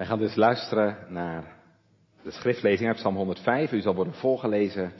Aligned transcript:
Wij 0.00 0.08
gaan 0.08 0.18
dus 0.18 0.34
luisteren 0.34 0.96
naar 1.08 1.44
de 2.22 2.30
schriftlezing 2.30 2.88
uit 2.88 2.96
Psalm 2.96 3.16
105. 3.16 3.72
U 3.72 3.80
zal 3.80 3.94
worden 3.94 4.14
voorgelezen 4.14 4.92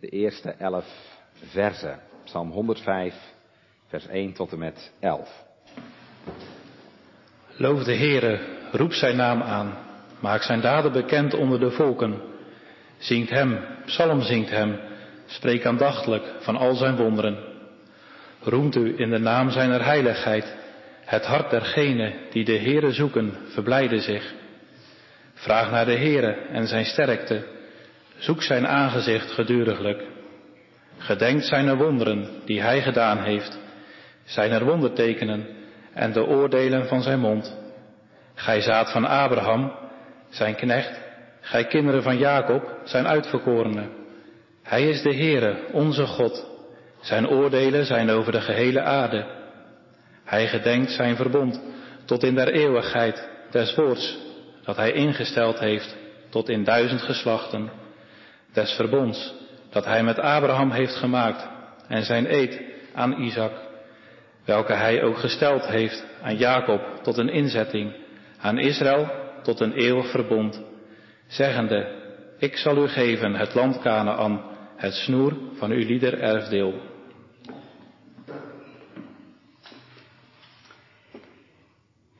de 0.00 0.08
eerste 0.08 0.50
elf 0.50 0.86
versen. 1.34 2.00
Psalm 2.24 2.50
105, 2.50 3.14
vers 3.86 4.06
1 4.06 4.32
tot 4.32 4.52
en 4.52 4.58
met 4.58 4.92
11. 5.00 5.44
Loof 7.56 7.84
de 7.84 7.96
Heere, 7.96 8.40
roep 8.72 8.92
zijn 8.92 9.16
naam 9.16 9.42
aan, 9.42 9.78
maak 10.20 10.42
zijn 10.42 10.60
daden 10.60 10.92
bekend 10.92 11.34
onder 11.34 11.60
de 11.60 11.70
volken. 11.70 12.20
Zingt 12.98 13.30
hem, 13.30 13.58
psalm 13.84 14.20
zingt 14.20 14.50
hem, 14.50 14.78
spreek 15.26 15.66
aandachtelijk 15.66 16.24
van 16.40 16.56
al 16.56 16.74
zijn 16.74 16.96
wonderen. 16.96 17.38
Roemt 18.40 18.76
u 18.76 18.98
in 18.98 19.10
de 19.10 19.18
naam 19.18 19.50
zijner 19.50 19.84
heiligheid, 19.84 20.56
het 21.04 21.24
hart 21.24 21.50
dergenen 21.50 22.14
die 22.30 22.44
de 22.44 22.58
Heere 22.58 22.92
zoeken, 22.92 23.36
verblijden 23.48 24.00
zich. 24.00 24.34
Vraag 25.34 25.70
naar 25.70 25.84
de 25.84 25.96
Heere 25.96 26.32
en 26.32 26.66
zijn 26.66 26.84
sterkte, 26.84 27.46
zoek 28.16 28.42
zijn 28.42 28.66
aangezicht 28.66 29.30
geduriglijk. 29.30 30.02
Gedenkt 30.98 31.44
zijn 31.44 31.76
wonderen 31.76 32.28
die 32.44 32.62
hij 32.62 32.82
gedaan 32.82 33.18
heeft, 33.18 33.58
zijn 34.24 34.50
er 34.50 34.64
wondertekenen 34.64 35.46
en 35.92 36.12
de 36.12 36.26
oordelen 36.26 36.86
van 36.86 37.02
zijn 37.02 37.20
mond. 37.20 37.56
Gij 38.34 38.60
zaad 38.60 38.92
van 38.92 39.04
Abraham, 39.04 39.72
zijn 40.28 40.54
knecht, 40.54 41.00
gij 41.40 41.66
kinderen 41.66 42.02
van 42.02 42.18
Jacob, 42.18 42.78
zijn 42.84 43.06
uitverkorenen. 43.06 43.90
Hij 44.62 44.88
is 44.88 45.02
de 45.02 45.14
Heere, 45.14 45.56
onze 45.72 46.06
God. 46.06 46.50
Zijn 47.00 47.28
oordelen 47.28 47.86
zijn 47.86 48.10
over 48.10 48.32
de 48.32 48.40
gehele 48.40 48.80
aarde. 48.80 49.41
Hij 50.24 50.48
gedenkt 50.48 50.90
zijn 50.90 51.16
verbond 51.16 51.60
tot 52.04 52.22
in 52.22 52.34
der 52.34 52.48
eeuwigheid 52.48 53.28
des 53.50 53.74
woords 53.74 54.18
dat 54.64 54.76
hij 54.76 54.92
ingesteld 54.92 55.58
heeft 55.58 55.96
tot 56.28 56.48
in 56.48 56.64
duizend 56.64 57.02
geslachten. 57.02 57.70
Des 58.52 58.72
verbonds 58.72 59.34
dat 59.70 59.84
hij 59.84 60.02
met 60.02 60.18
Abraham 60.18 60.70
heeft 60.70 60.94
gemaakt 60.94 61.48
en 61.88 62.04
zijn 62.04 62.34
eed 62.34 62.60
aan 62.94 63.20
Isaac, 63.20 63.52
welke 64.44 64.72
hij 64.72 65.02
ook 65.02 65.18
gesteld 65.18 65.66
heeft 65.66 66.06
aan 66.22 66.36
Jacob 66.36 66.80
tot 67.02 67.18
een 67.18 67.28
inzetting, 67.28 67.92
aan 68.40 68.58
Israël 68.58 69.10
tot 69.42 69.60
een 69.60 69.72
eeuwig 69.72 70.10
verbond, 70.10 70.62
zeggende, 71.26 72.00
ik 72.38 72.56
zal 72.56 72.76
u 72.76 72.88
geven 72.88 73.34
het 73.34 73.54
land 73.54 73.80
Canaan, 73.80 74.44
het 74.76 74.94
snoer 74.94 75.32
van 75.54 75.70
uw 75.70 75.86
lieder 75.86 76.20
erfdeel. 76.20 76.91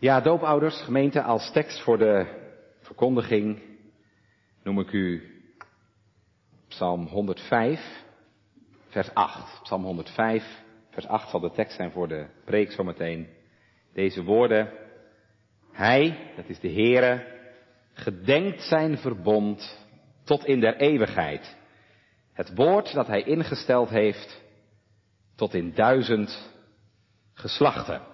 Ja, 0.02 0.20
doopouders, 0.20 0.80
gemeente, 0.80 1.22
als 1.22 1.52
tekst 1.52 1.82
voor 1.82 1.98
de 1.98 2.26
verkondiging 2.80 3.62
noem 4.62 4.78
ik 4.78 4.92
u 4.92 5.22
Psalm 6.68 7.06
105, 7.06 8.04
vers 8.88 9.14
8. 9.14 9.62
Psalm 9.62 9.84
105, 9.84 10.62
vers 10.90 11.06
8 11.06 11.30
zal 11.30 11.40
de 11.40 11.50
tekst 11.50 11.76
zijn 11.76 11.90
voor 11.90 12.08
de 12.08 12.26
preek 12.44 12.72
zometeen. 12.72 13.28
Deze 13.92 14.22
woorden. 14.22 14.72
Hij, 15.72 16.32
dat 16.36 16.48
is 16.48 16.60
de 16.60 16.72
Heere, 16.72 17.26
gedenkt 17.92 18.62
zijn 18.62 18.98
verbond 18.98 19.86
tot 20.24 20.44
in 20.44 20.60
der 20.60 20.76
eeuwigheid. 20.76 21.56
Het 22.32 22.54
woord 22.54 22.92
dat 22.92 23.06
hij 23.06 23.22
ingesteld 23.22 23.88
heeft 23.88 24.42
tot 25.36 25.54
in 25.54 25.74
duizend 25.74 26.52
geslachten. 27.32 28.11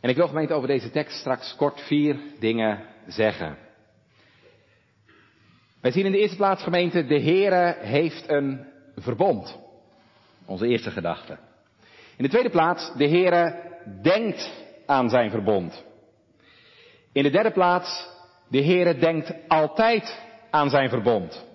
En 0.00 0.10
ik 0.10 0.16
wil 0.16 0.28
gemeente 0.28 0.54
over 0.54 0.68
deze 0.68 0.90
tekst 0.90 1.18
straks 1.18 1.56
kort 1.56 1.80
vier 1.80 2.20
dingen 2.38 2.84
zeggen. 3.06 3.58
Wij 5.80 5.90
zien 5.90 6.04
in 6.04 6.12
de 6.12 6.18
eerste 6.18 6.36
plaats 6.36 6.62
gemeente, 6.62 7.04
de 7.04 7.20
Heere 7.20 7.76
heeft 7.78 8.28
een 8.28 8.66
verbond. 8.96 9.58
Onze 10.46 10.66
eerste 10.66 10.90
gedachte. 10.90 11.38
In 12.16 12.24
de 12.24 12.30
tweede 12.30 12.50
plaats, 12.50 12.92
de 12.96 13.08
Heere 13.08 13.74
denkt 14.02 14.64
aan 14.86 15.08
zijn 15.08 15.30
verbond. 15.30 15.84
In 17.12 17.22
de 17.22 17.30
derde 17.30 17.50
plaats, 17.50 18.08
de 18.48 18.64
Heere 18.64 18.96
denkt 18.98 19.34
altijd 19.48 20.22
aan 20.50 20.70
zijn 20.70 20.88
verbond. 20.88 21.46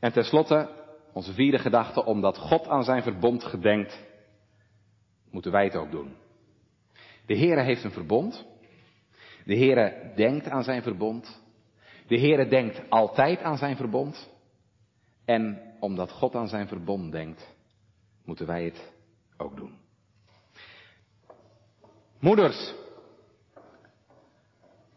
En 0.00 0.12
tenslotte, 0.12 0.68
onze 1.12 1.32
vierde 1.32 1.58
gedachte, 1.58 2.04
omdat 2.04 2.38
God 2.38 2.68
aan 2.68 2.84
zijn 2.84 3.02
verbond 3.02 3.44
gedenkt, 3.44 4.00
moeten 5.30 5.52
wij 5.52 5.64
het 5.64 5.76
ook 5.76 5.90
doen. 5.90 6.16
De 7.30 7.38
Heere 7.38 7.62
heeft 7.62 7.84
een 7.84 7.90
verbond. 7.90 8.46
De 9.44 9.56
Heere 9.56 10.12
denkt 10.16 10.48
aan 10.48 10.64
zijn 10.64 10.82
verbond. 10.82 11.42
De 12.06 12.18
Heere 12.18 12.48
denkt 12.48 12.80
altijd 12.88 13.42
aan 13.42 13.58
zijn 13.58 13.76
verbond. 13.76 14.30
En 15.24 15.74
omdat 15.80 16.10
God 16.10 16.34
aan 16.34 16.48
zijn 16.48 16.68
verbond 16.68 17.12
denkt, 17.12 17.54
moeten 18.24 18.46
wij 18.46 18.64
het 18.64 18.92
ook 19.36 19.56
doen. 19.56 19.78
Moeders, 22.18 22.74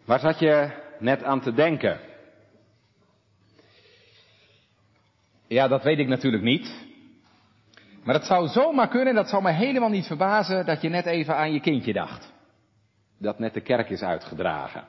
waar 0.06 0.20
zat 0.20 0.40
je 0.40 0.82
net 1.00 1.24
aan 1.24 1.42
te 1.42 1.54
denken? 1.54 2.00
Ja, 5.48 5.68
dat 5.68 5.84
weet 5.84 6.00
ik 6.00 6.08
natuurlijk 6.08 6.44
niet. 6.44 6.93
Maar 8.04 8.16
het 8.16 8.26
zou 8.26 8.48
zomaar 8.48 8.88
kunnen, 8.88 9.14
dat 9.14 9.30
zou 9.30 9.44
me 9.44 9.52
helemaal 9.52 9.90
niet 9.90 10.08
verbazen, 10.08 10.66
dat 10.66 10.82
je 10.82 10.90
net 10.90 11.06
even 11.06 11.36
aan 11.36 11.54
je 11.54 11.60
kindje 11.60 11.94
dacht. 11.94 12.32
Dat 13.18 13.40
net 13.40 13.54
de 13.54 13.62
kerk 13.62 13.90
is 13.90 14.02
uitgedragen. 14.02 14.88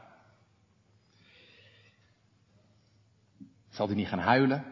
Zal 3.71 3.87
hij 3.87 3.97
niet 3.97 4.09
gaan 4.09 4.19
huilen? 4.19 4.65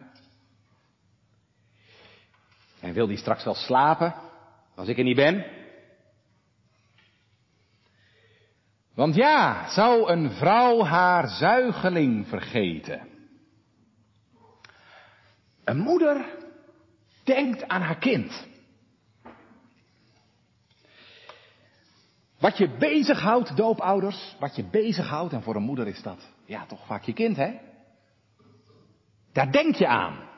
En 2.79 2.93
wil 2.93 3.07
hij 3.07 3.15
straks 3.15 3.43
wel 3.43 3.55
slapen, 3.55 4.15
als 4.75 4.87
ik 4.87 4.97
er 4.97 5.03
niet 5.03 5.15
ben? 5.15 5.45
Want 8.93 9.15
ja, 9.15 9.69
zou 9.69 10.11
een 10.11 10.31
vrouw 10.31 10.83
haar 10.83 11.27
zuigeling 11.27 12.27
vergeten? 12.27 13.07
Een 15.63 15.77
moeder 15.77 16.42
denkt 17.23 17.67
aan 17.67 17.81
haar 17.81 17.97
kind. 17.97 18.47
Wat 22.39 22.57
je 22.57 22.69
bezighoudt, 22.69 23.57
doopouders, 23.57 24.35
wat 24.39 24.55
je 24.55 24.63
bezighoudt, 24.63 25.33
en 25.33 25.43
voor 25.43 25.55
een 25.55 25.63
moeder 25.63 25.87
is 25.87 26.01
dat, 26.01 26.29
ja, 26.45 26.65
toch 26.65 26.85
vaak 26.85 27.03
je 27.03 27.13
kind, 27.13 27.35
hè? 27.35 27.59
Daar 29.31 29.51
denk 29.51 29.75
je 29.75 29.87
aan. 29.87 30.29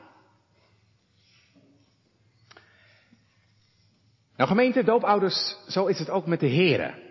Nou 4.36 4.48
gemeente, 4.48 4.84
doopouders, 4.84 5.56
zo 5.68 5.86
is 5.86 5.98
het 5.98 6.10
ook 6.10 6.26
met 6.26 6.40
de 6.40 6.46
heren. 6.46 7.02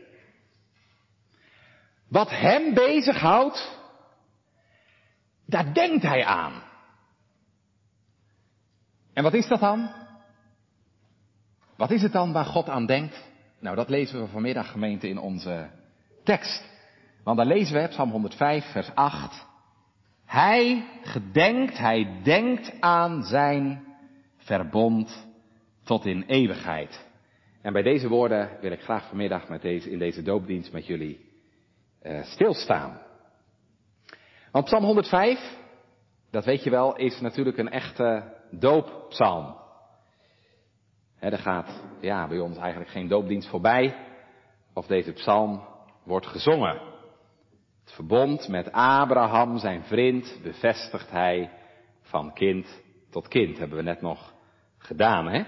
Wat 2.07 2.29
hem 2.29 2.73
bezighoudt, 2.73 3.79
daar 5.45 5.73
denkt 5.73 6.03
hij 6.03 6.25
aan. 6.25 6.63
En 9.15 9.23
wat 9.23 9.33
is 9.33 9.47
dat 9.47 9.59
dan? 9.59 9.89
Wat 11.77 11.91
is 11.91 12.01
het 12.01 12.11
dan 12.11 12.31
waar 12.31 12.45
God 12.45 12.69
aan 12.69 12.85
denkt? 12.85 13.23
Nou, 13.59 13.75
dat 13.75 13.89
lezen 13.89 14.21
we 14.21 14.27
vanmiddag 14.27 14.71
gemeente 14.71 15.07
in 15.07 15.17
onze 15.17 15.69
tekst. 16.23 16.63
Want 17.23 17.37
dan 17.37 17.47
lezen 17.47 17.81
we 17.81 17.87
Psalm 17.87 18.09
105, 18.09 18.71
vers 18.71 18.95
8. 18.95 19.45
Hij 20.25 20.87
gedenkt, 21.03 21.77
hij 21.77 22.19
denkt 22.23 22.71
aan 22.79 23.23
zijn 23.23 23.83
verbond 24.37 25.27
tot 25.83 26.05
in 26.05 26.23
eeuwigheid. 26.27 27.05
En 27.61 27.73
bij 27.73 27.83
deze 27.83 28.07
woorden 28.07 28.49
wil 28.61 28.71
ik 28.71 28.81
graag 28.81 29.07
vanmiddag 29.07 29.49
met 29.49 29.61
deze, 29.61 29.91
in 29.91 29.99
deze 29.99 30.21
doopdienst 30.21 30.71
met 30.71 30.85
jullie 30.85 31.29
uh, 32.03 32.23
stilstaan. 32.23 33.01
Want 34.51 34.65
Psalm 34.65 34.83
105, 34.83 35.57
dat 36.31 36.45
weet 36.45 36.63
je 36.63 36.69
wel, 36.69 36.95
is 36.95 37.19
natuurlijk 37.19 37.57
een 37.57 37.71
echte 37.71 38.33
dooppsalm. 38.59 39.55
er 41.19 41.37
gaat 41.37 41.83
ja, 41.99 42.27
bij 42.27 42.39
ons 42.39 42.57
eigenlijk 42.57 42.91
geen 42.91 43.07
doopdienst 43.07 43.49
voorbij 43.49 43.95
of 44.73 44.85
deze 44.87 45.11
psalm 45.11 45.61
wordt 46.03 46.27
gezongen. 46.27 46.81
Het 47.83 47.93
verbond 47.93 48.47
met 48.47 48.71
Abraham, 48.71 49.57
zijn 49.57 49.83
vriend, 49.83 50.39
bevestigt 50.43 51.11
hij 51.11 51.51
van 52.01 52.33
kind 52.33 52.83
tot 53.09 53.27
kind. 53.27 53.57
Hebben 53.57 53.77
we 53.77 53.83
net 53.83 54.01
nog 54.01 54.33
gedaan, 54.77 55.27
hè? 55.27 55.43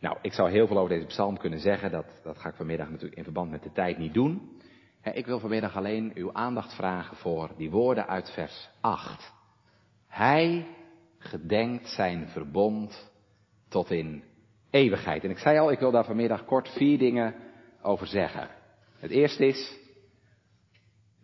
Nou, 0.00 0.18
ik 0.22 0.32
zou 0.32 0.50
heel 0.50 0.66
veel 0.66 0.78
over 0.78 0.88
deze 0.88 1.06
psalm 1.06 1.38
kunnen 1.38 1.60
zeggen. 1.60 1.90
Dat, 1.90 2.20
dat 2.22 2.38
ga 2.38 2.48
ik 2.48 2.54
vanmiddag 2.54 2.88
natuurlijk 2.88 3.16
in 3.16 3.24
verband 3.24 3.50
met 3.50 3.62
de 3.62 3.72
tijd 3.72 3.98
niet 3.98 4.14
doen. 4.14 4.60
Ik 5.02 5.26
wil 5.26 5.38
vanmiddag 5.38 5.76
alleen 5.76 6.12
uw 6.14 6.32
aandacht 6.32 6.74
vragen 6.74 7.16
voor 7.16 7.50
die 7.56 7.70
woorden 7.70 8.06
uit 8.06 8.30
vers 8.30 8.70
8. 8.80 9.32
Hij 10.08 10.66
gedenkt 11.22 11.88
zijn 11.88 12.28
verbond 12.28 13.12
tot 13.68 13.90
in 13.90 14.22
eeuwigheid. 14.70 15.24
En 15.24 15.30
ik 15.30 15.38
zei 15.38 15.58
al, 15.58 15.70
ik 15.70 15.78
wil 15.78 15.90
daar 15.90 16.04
vanmiddag 16.04 16.44
kort 16.44 16.68
vier 16.68 16.98
dingen 16.98 17.34
over 17.82 18.06
zeggen. 18.06 18.48
Het 18.98 19.10
eerste 19.10 19.46
is, 19.46 19.78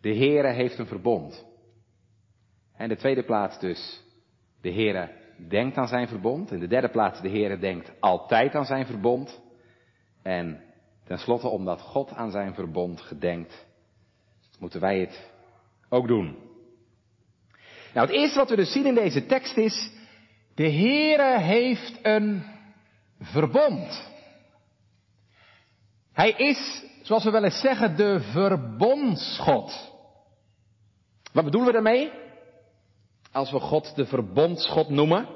de 0.01 0.15
Heere 0.15 0.51
heeft 0.51 0.77
een 0.77 0.87
verbond. 0.87 1.45
En 2.75 2.89
de 2.89 2.95
tweede 2.95 3.23
plaats 3.23 3.59
dus, 3.59 4.03
de 4.61 4.71
Heere 4.71 5.11
denkt 5.47 5.77
aan 5.77 5.87
zijn 5.87 6.07
verbond. 6.07 6.51
In 6.51 6.59
de 6.59 6.67
derde 6.67 6.89
plaats, 6.89 7.21
de 7.21 7.29
Heere 7.29 7.57
denkt 7.57 7.91
altijd 7.99 8.55
aan 8.55 8.65
zijn 8.65 8.85
verbond. 8.85 9.41
En 10.21 10.61
tenslotte, 11.03 11.47
omdat 11.47 11.81
God 11.81 12.11
aan 12.11 12.31
zijn 12.31 12.53
verbond 12.53 13.01
gedenkt, 13.01 13.67
moeten 14.59 14.79
wij 14.79 14.99
het 14.99 15.31
ook 15.89 16.07
doen. 16.07 16.48
Nou, 17.93 18.07
het 18.07 18.15
eerste 18.15 18.37
wat 18.37 18.49
we 18.49 18.55
dus 18.55 18.71
zien 18.71 18.85
in 18.85 18.95
deze 18.95 19.25
tekst 19.25 19.57
is, 19.57 19.91
de 20.55 20.71
Heere 20.71 21.39
heeft 21.39 21.99
een 22.01 22.43
verbond. 23.19 24.07
Hij 26.13 26.31
is, 26.31 26.83
zoals 27.01 27.23
we 27.23 27.29
wel 27.29 27.43
eens 27.43 27.59
zeggen, 27.59 27.95
de 27.95 28.19
verbondsgod. 28.19 29.91
Wat 31.33 31.43
bedoelen 31.43 31.67
we 31.67 31.73
daarmee? 31.83 32.11
Als 33.31 33.51
we 33.51 33.59
God 33.59 33.95
de 33.95 34.05
verbondsgod 34.05 34.89
noemen. 34.89 35.27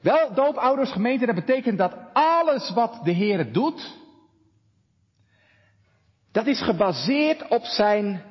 Wel, 0.00 0.34
doopouders, 0.34 0.92
gemeente, 0.92 1.26
dat 1.26 1.34
betekent 1.34 1.78
dat 1.78 1.96
alles 2.12 2.70
wat 2.70 3.00
de 3.04 3.10
Heer 3.10 3.52
doet, 3.52 3.96
dat 6.32 6.46
is 6.46 6.62
gebaseerd 6.62 7.48
op 7.48 7.64
zijn 7.64 8.22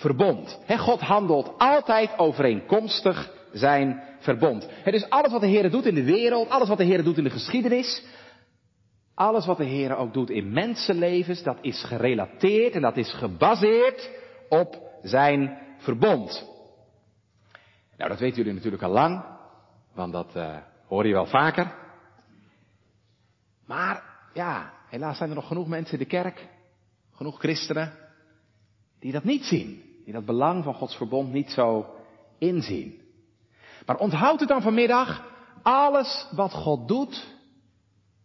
verbond. 0.00 0.58
God 0.78 1.00
handelt 1.00 1.52
altijd 1.58 2.18
overeenkomstig 2.18 3.32
zijn 3.52 4.02
verbond. 4.18 4.68
Het 4.70 4.94
is 4.94 5.10
alles 5.10 5.32
wat 5.32 5.40
de 5.40 5.46
Heer 5.46 5.70
doet 5.70 5.86
in 5.86 5.94
de 5.94 6.04
wereld, 6.04 6.48
alles 6.48 6.68
wat 6.68 6.78
de 6.78 6.84
Heer 6.84 7.04
doet 7.04 7.18
in 7.18 7.24
de 7.24 7.30
geschiedenis, 7.30 8.04
alles 9.14 9.46
wat 9.46 9.56
de 9.56 9.64
Heer 9.64 9.96
ook 9.96 10.12
doet 10.12 10.30
in 10.30 10.52
mensenlevens, 10.52 11.42
dat 11.42 11.58
is 11.60 11.84
gerelateerd 11.84 12.74
en 12.74 12.82
dat 12.82 12.96
is 12.96 13.12
gebaseerd 13.12 14.10
op 14.48 14.76
zijn 15.02 15.58
verbond. 15.78 16.48
Nou, 17.96 18.10
dat 18.10 18.20
weten 18.20 18.36
jullie 18.36 18.54
natuurlijk 18.54 18.82
al 18.82 18.90
lang, 18.90 19.24
want 19.94 20.12
dat 20.12 20.36
uh, 20.36 20.56
hoor 20.86 21.06
je 21.06 21.12
wel 21.12 21.26
vaker. 21.26 21.74
Maar 23.66 24.02
ja, 24.34 24.72
helaas 24.88 25.16
zijn 25.16 25.28
er 25.28 25.34
nog 25.34 25.46
genoeg 25.46 25.68
mensen 25.68 25.92
in 25.92 25.98
de 25.98 26.10
kerk, 26.10 26.48
genoeg 27.12 27.38
christenen, 27.38 27.92
die 28.98 29.12
dat 29.12 29.24
niet 29.24 29.44
zien. 29.44 29.89
Die 30.04 30.12
dat 30.12 30.24
belang 30.24 30.64
van 30.64 30.74
Gods 30.74 30.96
verbond 30.96 31.32
niet 31.32 31.50
zo 31.50 31.86
inzien. 32.38 33.00
Maar 33.86 33.98
onthoud 33.98 34.40
het 34.40 34.48
dan 34.48 34.62
vanmiddag, 34.62 35.28
alles 35.62 36.28
wat 36.30 36.52
God 36.52 36.88
doet, 36.88 37.36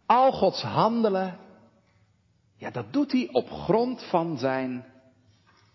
al 0.06 0.31
Gods 0.31 0.62
handelen, 0.62 1.39
ja, 2.57 2.72
dat 2.72 2.94
doet 2.94 3.12
hij 3.12 3.30
op 3.31 3.50
grond 3.50 4.04
van 4.04 4.38
zijn 4.38 4.86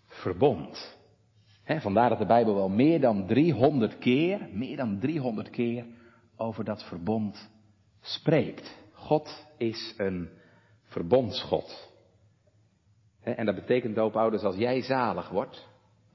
verbond. 0.06 0.99
vandaar 1.64 2.08
dat 2.08 2.19
de 2.19 2.26
Bijbel 2.26 2.55
wel 2.55 2.69
meer 2.69 3.00
dan 3.00 3.26
300 3.26 3.99
keer, 3.99 4.49
meer 4.52 4.76
dan 4.76 4.99
300 4.99 5.50
keer 5.50 5.85
over 6.37 6.64
dat 6.64 6.85
verbond 6.85 7.50
spreekt. 8.00 8.76
God 8.93 9.47
is 9.56 9.94
een 9.97 10.29
verbondsgod. 10.82 11.88
en 13.23 13.47
dat 13.47 13.55
betekent, 13.55 13.94
doopouders, 13.94 14.43
als 14.43 14.56
jij 14.56 14.82
zalig 14.82 15.29
wordt, 15.29 15.69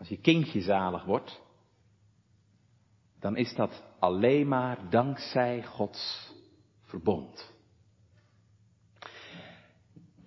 als 0.06 0.14
je 0.14 0.22
kindje 0.22 0.62
zalig 0.62 1.04
wordt, 1.06 1.42
dan 3.20 3.38
is 3.38 3.56
dat 3.56 3.84
alleen 4.00 4.48
maar 4.48 4.78
dankzij 4.90 5.64
Gods 5.64 6.32
verbond. 6.82 7.54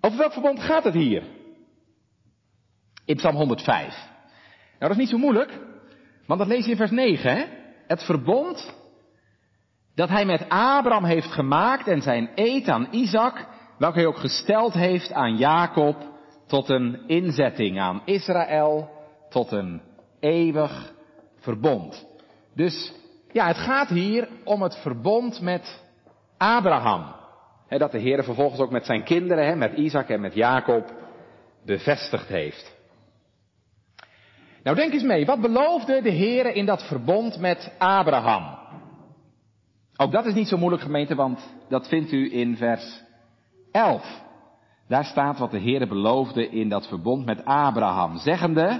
Over 0.01 0.17
welk 0.17 0.33
verbond 0.33 0.59
gaat 0.59 0.83
het 0.83 0.93
hier? 0.93 1.23
In 3.05 3.15
Psalm 3.15 3.35
105. 3.35 3.87
Nou, 3.87 4.79
dat 4.79 4.91
is 4.91 4.97
niet 4.97 5.09
zo 5.09 5.17
moeilijk, 5.17 5.59
want 6.25 6.39
dat 6.39 6.49
lees 6.49 6.65
je 6.65 6.71
in 6.71 6.77
vers 6.77 6.91
9, 6.91 7.35
hè? 7.35 7.45
Het 7.87 8.03
verbond 8.03 8.75
dat 9.95 10.09
hij 10.09 10.25
met 10.25 10.49
Abraham 10.49 11.05
heeft 11.05 11.31
gemaakt 11.31 11.87
en 11.87 12.01
zijn 12.01 12.31
eed 12.35 12.67
aan 12.67 12.87
Isaac, 12.91 13.47
welke 13.77 13.97
hij 13.97 14.07
ook 14.07 14.17
gesteld 14.19 14.73
heeft 14.73 15.11
aan 15.11 15.37
Jacob 15.37 16.07
tot 16.47 16.69
een 16.69 17.07
inzetting, 17.07 17.79
aan 17.79 18.01
Israël 18.05 18.97
tot 19.29 19.51
een 19.51 19.81
eeuwig 20.19 20.93
verbond. 21.35 22.05
Dus 22.55 22.93
ja, 23.31 23.47
het 23.47 23.57
gaat 23.57 23.89
hier 23.89 24.27
om 24.43 24.61
het 24.61 24.75
verbond 24.75 25.41
met 25.41 25.83
Abraham. 26.37 27.15
dat 27.67 27.91
de 27.91 27.99
Heer 27.99 28.23
vervolgens 28.23 28.59
ook 28.59 28.71
met 28.71 28.85
zijn 28.85 29.03
kinderen, 29.03 29.57
met 29.57 29.73
Isaac 29.73 30.09
en 30.09 30.21
met 30.21 30.33
Jacob, 30.33 30.93
bevestigd 31.65 32.27
heeft. 32.27 32.77
Nou 34.63 34.75
denk 34.75 34.93
eens 34.93 35.03
mee, 35.03 35.25
wat 35.25 35.41
beloofde 35.41 36.01
de 36.01 36.09
Heer 36.09 36.53
in 36.55 36.65
dat 36.65 36.83
verbond 36.83 37.39
met 37.39 37.71
Abraham? 37.77 38.57
Ook 39.97 40.11
dat 40.11 40.25
is 40.25 40.33
niet 40.33 40.47
zo 40.47 40.57
moeilijk 40.57 40.83
gemeente, 40.83 41.15
want 41.15 41.55
dat 41.69 41.87
vindt 41.87 42.11
u 42.11 42.33
in 42.33 42.57
vers 42.57 43.03
11. 43.71 44.21
Daar 44.87 45.05
staat 45.05 45.37
wat 45.37 45.51
de 45.51 45.57
Heer 45.57 45.87
beloofde 45.87 46.49
in 46.49 46.69
dat 46.69 46.87
verbond 46.87 47.25
met 47.25 47.45
Abraham, 47.45 48.17
zeggende, 48.17 48.79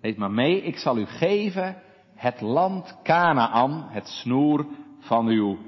lees 0.00 0.16
maar 0.16 0.30
mee, 0.30 0.62
ik 0.62 0.76
zal 0.76 0.98
u 0.98 1.06
geven 1.06 1.82
het 2.14 2.40
land 2.40 2.98
Canaan, 3.02 3.86
het 3.90 4.08
snoer 4.08 4.66
van 4.98 5.26
uw 5.26 5.58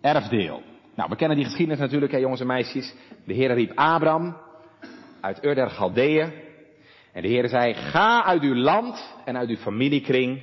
erfdeel. 0.00 0.62
Nou, 0.94 1.08
we 1.08 1.16
kennen 1.16 1.36
die 1.36 1.46
geschiedenis 1.46 1.80
natuurlijk, 1.80 2.12
hè, 2.12 2.18
jongens 2.18 2.40
en 2.40 2.46
meisjes. 2.46 2.94
De 3.26 3.34
Heer 3.34 3.54
riep 3.54 3.72
Abraham 3.74 4.36
uit 5.20 5.44
Ur 5.44 5.54
der 5.54 5.70
Galdeeën. 5.70 6.32
En 7.12 7.22
de 7.22 7.28
Heer 7.28 7.48
zei, 7.48 7.74
ga 7.74 8.24
uit 8.24 8.42
uw 8.42 8.54
land 8.54 9.16
en 9.24 9.36
uit 9.36 9.48
uw 9.48 9.56
familiekring 9.56 10.42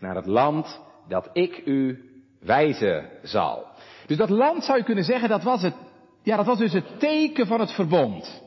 naar 0.00 0.14
het 0.14 0.26
land 0.26 0.80
dat 1.08 1.30
ik 1.32 1.62
u 1.64 2.04
wijzen 2.40 3.10
zal. 3.22 3.66
Dus 4.06 4.16
dat 4.16 4.30
land 4.30 4.64
zou 4.64 4.78
je 4.78 4.84
kunnen 4.84 5.04
zeggen, 5.04 5.28
dat 5.28 5.42
was 5.42 5.62
het, 5.62 5.74
ja, 6.22 6.36
dat 6.36 6.46
was 6.46 6.58
dus 6.58 6.72
het 6.72 6.98
teken 7.00 7.46
van 7.46 7.60
het 7.60 7.72
verbond. 7.72 8.42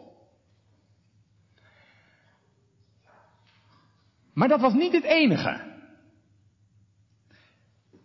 Maar 4.33 4.47
dat 4.47 4.61
was 4.61 4.73
niet 4.73 4.93
het 4.93 5.03
enige. 5.03 5.69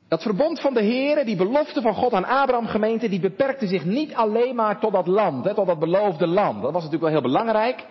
Dat 0.08 0.23
verbond 0.23 0.61
van 0.61 0.75
de 0.75 0.82
Heer, 0.82 1.25
die 1.25 1.37
belofte 1.37 1.81
van 1.81 1.94
God 1.94 2.12
aan 2.12 2.25
Abraham 2.25 2.67
gemeente, 2.67 3.08
die 3.08 3.20
beperkte 3.20 3.67
zich 3.67 3.84
niet 3.84 4.14
alleen 4.14 4.55
maar 4.55 4.81
tot 4.81 4.93
dat 4.93 5.06
land, 5.06 5.44
hè, 5.44 5.55
tot 5.55 5.67
dat 5.67 5.78
beloofde 5.78 6.26
land. 6.26 6.62
Dat 6.62 6.73
was 6.73 6.84
natuurlijk 6.84 7.12
wel 7.12 7.20
heel 7.23 7.31
belangrijk, 7.31 7.87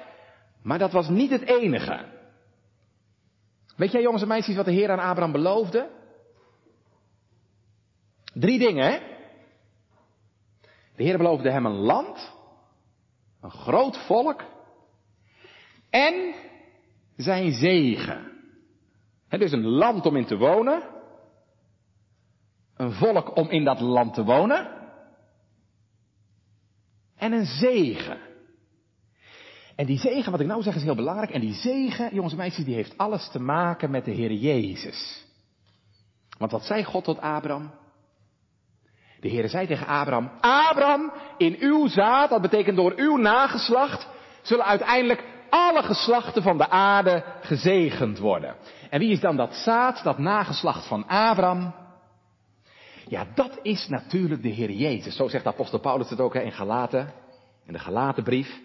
maar 0.63 0.79
dat 0.79 0.91
was 0.91 1.09
niet 1.09 1.29
het 1.29 1.41
enige. 1.41 2.05
Weet 3.75 3.91
jij 3.91 4.01
jongens 4.01 4.21
en 4.21 4.27
meisjes 4.27 4.55
wat 4.55 4.65
de 4.65 4.71
Heer 4.71 4.91
aan 4.91 4.99
Abraham 4.99 5.31
beloofde? 5.31 5.89
Drie 8.33 8.59
dingen, 8.59 8.91
hè? 8.91 8.99
De 10.95 11.03
Heer 11.03 11.17
beloofde 11.17 11.51
hem 11.51 11.65
een 11.65 11.79
land, 11.79 12.33
een 13.41 13.51
groot 13.51 13.97
volk 13.97 14.43
en 15.89 16.33
zijn 17.15 17.53
zegen. 17.53 18.31
Het 19.27 19.41
is 19.41 19.51
een 19.51 19.65
land 19.65 20.05
om 20.05 20.15
in 20.15 20.25
te 20.25 20.37
wonen, 20.37 20.83
een 22.75 22.91
volk 22.91 23.35
om 23.35 23.49
in 23.49 23.63
dat 23.63 23.79
land 23.79 24.13
te 24.13 24.23
wonen. 24.23 24.73
En 27.15 27.31
een 27.31 27.45
zegen. 27.45 28.17
En 29.75 29.85
die 29.85 29.97
zegen, 29.97 30.31
wat 30.31 30.39
ik 30.39 30.47
nou 30.47 30.61
zeg, 30.61 30.75
is 30.75 30.83
heel 30.83 30.95
belangrijk. 30.95 31.31
En 31.31 31.41
die 31.41 31.53
zegen, 31.53 32.13
jongens 32.13 32.33
en 32.33 32.39
meisjes, 32.39 32.65
die 32.65 32.75
heeft 32.75 32.97
alles 32.97 33.29
te 33.29 33.39
maken 33.39 33.91
met 33.91 34.05
de 34.05 34.11
Heer 34.11 34.31
Jezus. 34.31 35.25
Want 36.37 36.51
wat 36.51 36.65
zei 36.65 36.83
God 36.83 37.03
tot 37.03 37.19
Abraham? 37.19 37.71
De 39.19 39.27
Heer 39.27 39.49
zei 39.49 39.67
tegen 39.67 39.87
Abraham, 39.87 40.31
Abraham, 40.41 41.11
in 41.37 41.55
uw 41.59 41.87
zaad, 41.87 42.29
dat 42.29 42.41
betekent 42.41 42.75
door 42.75 42.93
uw 42.95 43.17
nageslacht, 43.17 44.07
zullen 44.41 44.65
uiteindelijk 44.65 45.23
alle 45.55 45.83
geslachten 45.83 46.41
van 46.41 46.57
de 46.57 46.69
aarde 46.69 47.23
gezegend 47.41 48.17
worden. 48.17 48.55
En 48.89 48.99
wie 48.99 49.11
is 49.11 49.19
dan 49.19 49.35
dat 49.35 49.53
zaad, 49.53 50.03
dat 50.03 50.17
nageslacht 50.17 50.87
van 50.87 51.07
Abraham? 51.07 51.73
Ja, 53.07 53.25
dat 53.35 53.59
is 53.61 53.87
natuurlijk 53.87 54.41
de 54.41 54.49
Heer 54.49 54.71
Jezus. 54.71 55.15
Zo 55.15 55.27
zegt 55.27 55.45
apostel 55.45 55.79
Paulus 55.79 56.09
het 56.09 56.19
ook 56.19 56.35
in 56.35 56.51
Galaten, 56.51 57.13
in 57.65 57.73
de 57.73 57.79
Galatenbrief. 57.79 58.61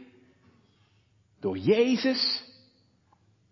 Door 1.41 1.59
Jezus, 1.59 2.45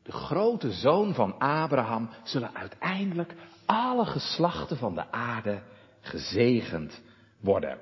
de 0.03 0.13
grote 0.13 0.73
zoon 0.73 1.15
van 1.15 1.39
Abraham, 1.39 2.11
zullen 2.23 2.55
uiteindelijk 2.55 3.35
alle 3.67 4.05
geslachten 4.07 4.77
van 4.77 4.95
de 4.95 5.11
aarde 5.11 5.63
gezegend 6.01 7.01
worden. 7.41 7.79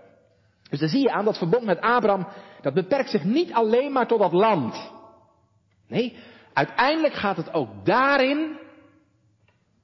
Dus 0.71 0.81
dan 0.81 0.89
zie 0.89 1.03
je 1.03 1.13
aan 1.13 1.25
dat 1.25 1.39
verbond 1.39 1.65
met 1.65 1.81
Abraham, 1.81 2.27
dat 2.61 2.75
beperkt 2.75 3.11
zich 3.11 3.25
niet 3.25 3.53
alleen 3.53 3.93
maar 3.93 4.07
tot 4.07 4.19
dat 4.19 4.33
land. 4.33 4.95
Nee, 5.89 6.17
uiteindelijk 6.53 7.15
gaat 7.15 7.37
het 7.37 7.53
ook 7.53 7.85
daarin 7.85 8.59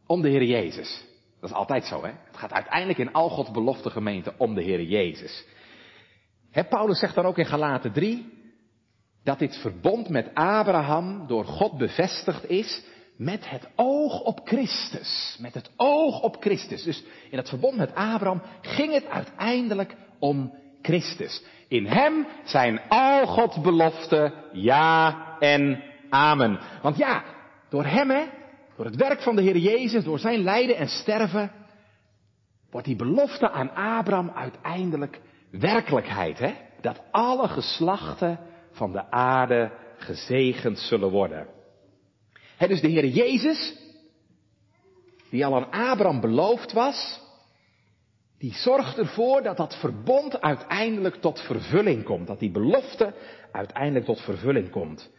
om 0.07 0.23
de 0.23 0.29
Heer 0.29 0.45
Jezus. 0.45 1.05
Dat 1.41 1.51
is 1.51 1.57
altijd 1.57 1.85
zo, 1.85 2.05
hè? 2.05 2.11
Het 2.11 2.37
gaat 2.37 2.53
uiteindelijk 2.53 2.99
in 2.99 3.13
al 3.13 3.29
Gods 3.29 3.51
belofte 3.51 3.91
gemeente 3.91 4.35
om 4.39 4.55
de 4.55 4.63
Heer 4.63 4.83
Jezus. 4.83 5.45
Hè, 6.51 6.65
Paulus 6.65 6.99
zegt 6.99 7.15
dan 7.15 7.25
ook 7.25 7.39
in 7.39 7.47
Galaten 7.47 7.93
3, 7.93 8.33
dat 9.25 9.39
dit 9.39 9.57
verbond 9.57 10.09
met 10.09 10.35
Abraham 10.35 11.27
door 11.27 11.45
God 11.45 11.79
bevestigd 11.79 12.49
is 12.49 12.83
met 13.17 13.51
het 13.51 13.69
oog 13.77 14.21
op 14.21 14.41
Christus. 14.45 15.37
Met 15.41 15.55
het 15.55 15.71
oog 15.77 16.21
op 16.21 16.37
Christus. 16.41 16.83
Dus 16.83 17.05
in 17.31 17.39
het 17.39 17.49
verbond 17.49 17.77
met 17.77 17.95
Abraham 17.95 18.43
ging 18.61 18.93
het 18.93 19.07
uiteindelijk 19.07 19.97
om 20.19 20.55
Christus. 20.83 21.43
In 21.69 21.87
hem 21.87 22.27
zijn 22.45 22.81
al 22.89 23.27
Gods 23.27 23.61
beloften 23.61 24.35
ja 24.53 25.27
en 25.39 25.83
amen. 26.13 26.61
Want 26.83 26.97
ja, 26.97 27.25
door 27.69 27.85
hem, 27.85 28.11
hè, 28.11 28.25
door 28.77 28.85
het 28.85 28.97
werk 28.97 29.23
van 29.23 29.37
de 29.37 29.43
Heer 29.43 29.57
Jezus, 29.57 30.05
door 30.05 30.19
zijn 30.19 30.43
lijden 30.43 30.77
en 30.77 30.89
sterven, 30.89 31.53
wordt 32.71 32.87
die 32.87 32.97
belofte 32.97 33.51
aan 33.51 33.75
Abraham 33.75 34.31
uiteindelijk 34.31 35.21
werkelijkheid, 35.51 36.39
hè? 36.39 36.55
Dat 36.81 37.03
alle 37.11 37.49
geslachten 37.49 38.39
van 38.71 38.93
de 38.93 39.11
aarde 39.11 39.73
gezegend 39.97 40.79
zullen 40.79 41.11
worden. 41.11 41.47
Dus 42.59 42.81
de 42.81 42.89
Heer 42.89 43.07
Jezus, 43.07 43.77
die 45.31 45.47
al 45.47 45.57
aan 45.57 45.71
Abraham 45.71 46.21
beloofd 46.21 46.73
was, 46.73 47.21
die 48.39 48.55
zorgt 48.55 48.99
ervoor 48.99 49.43
dat 49.43 49.57
dat 49.57 49.77
verbond 49.81 50.41
uiteindelijk 50.41 51.15
tot 51.15 51.41
vervulling 51.41 52.05
komt. 52.05 52.27
Dat 52.27 52.39
die 52.39 52.51
belofte 52.51 53.15
uiteindelijk 53.53 54.05
tot 54.05 54.21
vervulling 54.21 54.71
komt. 54.71 55.11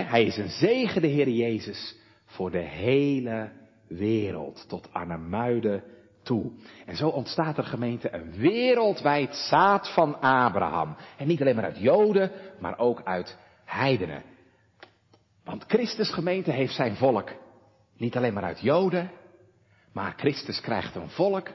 Hij 0.00 0.24
is 0.24 0.36
een 0.36 0.48
zegen, 0.48 1.02
de 1.02 1.08
Heer 1.08 1.28
Jezus, 1.28 1.96
voor 2.24 2.50
de 2.50 2.58
hele 2.58 3.50
wereld, 3.88 4.64
tot 4.68 4.88
Arnhemuiden 4.92 5.82
toe. 6.22 6.52
En 6.86 6.96
zo 6.96 7.08
ontstaat 7.08 7.58
er 7.58 7.64
gemeente 7.64 8.14
een 8.14 8.32
wereldwijd 8.32 9.34
zaad 9.36 9.92
van 9.92 10.20
Abraham. 10.20 10.96
En 11.16 11.26
niet 11.26 11.40
alleen 11.40 11.54
maar 11.54 11.64
uit 11.64 11.78
Joden, 11.78 12.30
maar 12.60 12.78
ook 12.78 13.02
uit 13.04 13.38
heidenen. 13.64 14.22
Want 15.44 15.64
Christus 15.68 16.10
gemeente 16.10 16.50
heeft 16.50 16.74
zijn 16.74 16.96
volk 16.96 17.30
niet 17.96 18.16
alleen 18.16 18.32
maar 18.32 18.44
uit 18.44 18.60
Joden, 18.60 19.10
maar 19.92 20.14
Christus 20.16 20.60
krijgt 20.60 20.94
een 20.94 21.10
volk 21.10 21.48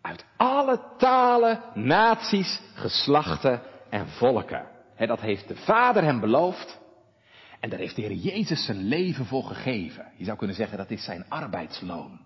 uit 0.00 0.24
alle 0.36 0.80
talen, 0.98 1.62
naties, 1.74 2.60
geslachten 2.74 3.62
en 3.90 4.08
volken. 4.08 4.66
En 4.96 5.08
dat 5.08 5.20
heeft 5.20 5.48
de 5.48 5.56
Vader 5.56 6.02
hem 6.02 6.20
beloofd. 6.20 6.80
En 7.62 7.70
daar 7.70 7.78
heeft 7.78 7.96
de 7.96 8.02
Heer 8.02 8.12
Jezus 8.12 8.64
zijn 8.64 8.84
leven 8.84 9.26
voor 9.26 9.44
gegeven. 9.44 10.12
Je 10.16 10.24
zou 10.24 10.38
kunnen 10.38 10.56
zeggen 10.56 10.78
dat 10.78 10.90
is 10.90 11.04
zijn 11.04 11.24
arbeidsloon. 11.28 12.20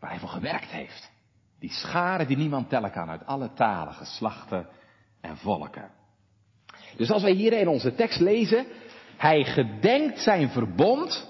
Waar 0.00 0.10
hij 0.10 0.18
voor 0.18 0.28
gewerkt 0.28 0.70
heeft. 0.70 1.10
Die 1.58 1.72
scharen 1.72 2.26
die 2.26 2.36
niemand 2.36 2.68
tellen 2.68 2.90
kan 2.90 3.08
uit 3.08 3.26
alle 3.26 3.52
talen, 3.52 3.94
geslachten 3.94 4.68
en 5.20 5.36
volken. 5.36 5.90
Dus 6.96 7.10
als 7.10 7.22
wij 7.22 7.32
hier 7.32 7.52
in 7.52 7.68
onze 7.68 7.94
tekst 7.94 8.20
lezen, 8.20 8.66
hij 9.16 9.44
gedenkt 9.44 10.20
zijn 10.20 10.48
verbond. 10.48 11.28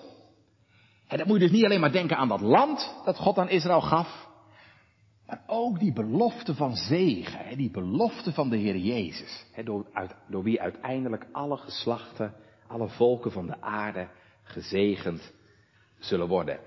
En 1.07 1.19
dan 1.19 1.27
moet 1.27 1.41
je 1.41 1.43
dus 1.43 1.57
niet 1.57 1.65
alleen 1.65 1.81
maar 1.81 1.93
denken 1.93 2.17
aan 2.17 2.29
dat 2.29 2.41
land 2.41 2.95
dat 3.05 3.17
God 3.17 3.39
aan 3.39 3.49
Israël 3.51 3.81
gaf. 3.81 4.29
Maar 5.27 5.43
ook 5.47 5.79
die 5.79 5.93
belofte 5.93 6.55
van 6.55 6.77
zegen, 6.77 7.57
die 7.57 7.71
belofte 7.71 8.33
van 8.33 8.51
de 8.51 8.57
Heer 8.57 8.77
Jezus. 8.77 9.45
Door 10.29 10.43
wie 10.43 10.61
uiteindelijk 10.61 11.27
alle 11.33 11.57
geslachten, 11.57 12.35
alle 12.69 12.89
volken 12.89 13.33
van 13.33 13.47
de 13.47 13.61
aarde 13.61 14.09
gezegend 14.43 15.33
zullen 15.99 16.29
worden. 16.29 16.59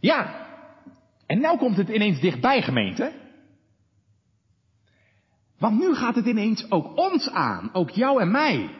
Ja, 0.00 0.48
en 1.26 1.40
nou 1.40 1.58
komt 1.58 1.76
het 1.76 1.88
ineens 1.88 2.20
dichtbij 2.20 2.62
gemeente. 2.62 3.12
Want 5.58 5.78
nu 5.78 5.94
gaat 5.94 6.14
het 6.14 6.26
ineens 6.26 6.70
ook 6.70 6.96
ons 6.96 7.30
aan, 7.30 7.70
ook 7.72 7.90
jou 7.90 8.20
en 8.20 8.30
mij. 8.30 8.70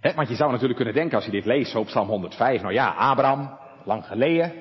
want 0.00 0.28
je 0.28 0.34
zou 0.34 0.50
natuurlijk 0.50 0.76
kunnen 0.76 0.94
denken 0.94 1.16
als 1.16 1.24
je 1.24 1.30
dit 1.30 1.44
leest 1.44 1.74
op 1.74 1.86
Psalm 1.86 2.08
105, 2.08 2.60
nou 2.60 2.72
ja, 2.72 2.88
Abraham, 2.88 3.58
lang 3.84 4.06
geleden. 4.06 4.52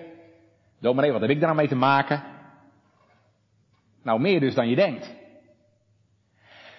Dominee, 0.79 1.11
wat 1.11 1.21
heb 1.21 1.29
ik 1.29 1.39
daar 1.39 1.45
nou 1.45 1.59
mee 1.59 1.67
te 1.67 1.75
maken? 1.75 2.23
Nou, 4.03 4.19
meer 4.19 4.39
dus 4.39 4.53
dan 4.53 4.69
je 4.69 4.75
denkt. 4.75 5.15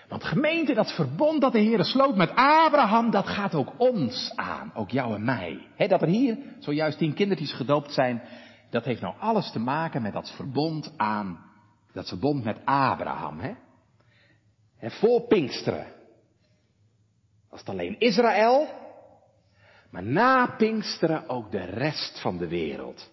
Want 0.08 0.24
gemeente, 0.24 0.74
dat 0.74 0.94
verbond 0.94 1.40
dat 1.40 1.52
de 1.52 1.58
Heer 1.58 1.84
sloot 1.84 2.16
met 2.16 2.30
Abraham, 2.34 3.10
dat 3.10 3.26
gaat 3.26 3.54
ook 3.54 3.72
ons 3.76 4.32
aan, 4.34 4.72
ook 4.74 4.90
jou 4.90 5.14
en 5.14 5.24
mij. 5.24 5.68
dat 5.76 6.02
er 6.02 6.08
hier 6.08 6.38
zojuist 6.58 6.98
tien 6.98 7.14
kindertjes 7.14 7.52
gedoopt 7.52 7.92
zijn, 7.92 8.22
dat 8.70 8.84
heeft 8.84 9.00
nou 9.00 9.14
alles 9.18 9.52
te 9.52 9.58
maken 9.58 10.02
met 10.02 10.12
dat 10.12 10.30
verbond 10.30 10.92
aan, 10.96 11.44
dat 11.92 12.08
verbond 12.08 12.44
met 12.44 12.58
Abraham. 12.64 13.38
Hè? 13.38 13.54
Voor 14.90 15.26
Pinksteren 15.26 15.86
was 17.50 17.60
het 17.60 17.68
alleen 17.68 17.98
Israël, 17.98 18.68
maar 19.90 20.02
na 20.02 20.46
Pinksteren 20.46 21.28
ook 21.28 21.50
de 21.50 21.64
rest 21.64 22.20
van 22.20 22.38
de 22.38 22.48
wereld. 22.48 23.10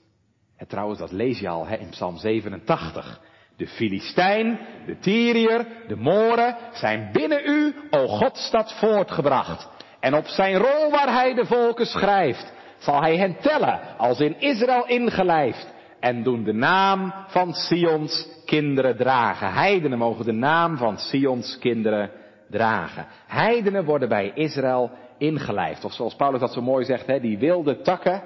En 0.57 0.67
trouwens, 0.67 0.99
dat 0.99 1.11
lees 1.11 1.39
je 1.39 1.49
al 1.49 1.67
hè, 1.67 1.75
in 1.75 1.89
Psalm 1.89 2.17
87. 2.17 3.21
De 3.57 3.67
Filistijn, 3.67 4.59
de 4.85 4.97
Tyriër, 4.99 5.65
de 5.87 5.95
Moren 5.95 6.55
zijn 6.71 7.09
binnen 7.11 7.41
u, 7.45 7.75
o 7.89 8.07
Godstad, 8.07 8.73
voortgebracht. 8.73 9.69
En 9.99 10.13
op 10.15 10.25
zijn 10.25 10.57
rol 10.57 10.91
waar 10.91 11.13
hij 11.13 11.33
de 11.33 11.45
volken 11.45 11.85
schrijft, 11.85 12.53
zal 12.77 13.01
hij 13.01 13.17
hen 13.17 13.37
tellen 13.41 13.97
als 13.97 14.19
in 14.19 14.39
Israël 14.39 14.87
ingelijfd 14.87 15.73
en 15.99 16.23
doen 16.23 16.43
de 16.43 16.53
naam 16.53 17.13
van 17.27 17.53
Sions 17.53 18.27
kinderen 18.45 18.97
dragen. 18.97 19.53
Heidenen 19.53 19.97
mogen 19.97 20.25
de 20.25 20.31
naam 20.31 20.77
van 20.77 20.97
Sions 20.97 21.57
kinderen 21.59 22.11
dragen. 22.49 23.05
Heidenen 23.27 23.85
worden 23.85 24.09
bij 24.09 24.31
Israël 24.33 24.91
ingelijfd. 25.17 25.85
Of 25.85 25.93
zoals 25.93 26.15
Paulus 26.15 26.39
dat 26.39 26.53
zo 26.53 26.61
mooi 26.61 26.85
zegt, 26.85 27.07
hè, 27.07 27.19
die 27.19 27.37
wilde 27.37 27.81
takken, 27.81 28.23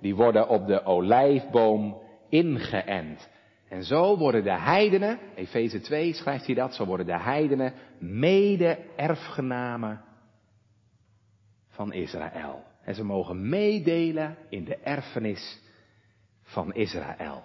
die 0.00 0.14
worden 0.14 0.48
op 0.48 0.66
de 0.66 0.84
olijfboom 0.84 2.02
ingeënt. 2.28 3.28
En 3.70 3.84
zo 3.84 4.18
worden 4.18 4.44
de 4.44 4.58
heidenen, 4.58 5.18
Efeze 5.34 5.80
2 5.80 6.12
schrijft 6.12 6.46
hij 6.46 6.54
dat, 6.54 6.74
zo 6.74 6.84
worden 6.84 7.06
de 7.06 7.18
heidenen 7.18 7.72
mede-erfgenamen 7.98 10.00
van 11.68 11.92
Israël. 11.92 12.64
En 12.82 12.94
ze 12.94 13.04
mogen 13.04 13.48
meedelen 13.48 14.36
in 14.48 14.64
de 14.64 14.76
erfenis 14.76 15.60
van 16.42 16.74
Israël. 16.74 17.42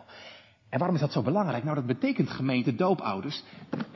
En 0.70 0.80
waarom 0.80 0.96
is 0.96 1.02
dat 1.02 1.12
zo 1.12 1.22
belangrijk? 1.22 1.64
Nou, 1.64 1.76
dat 1.76 1.86
betekent 1.86 2.30
gemeente 2.30 2.76
doopouders 2.76 3.44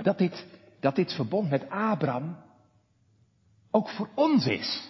dat 0.02 0.18
dit, 0.18 0.48
dat 0.80 0.96
dit 0.96 1.14
verbond 1.14 1.50
met 1.50 1.70
Abraham 1.70 2.38
ook 3.72 3.90
voor 3.90 4.10
ons 4.16 4.46
is. 4.46 4.90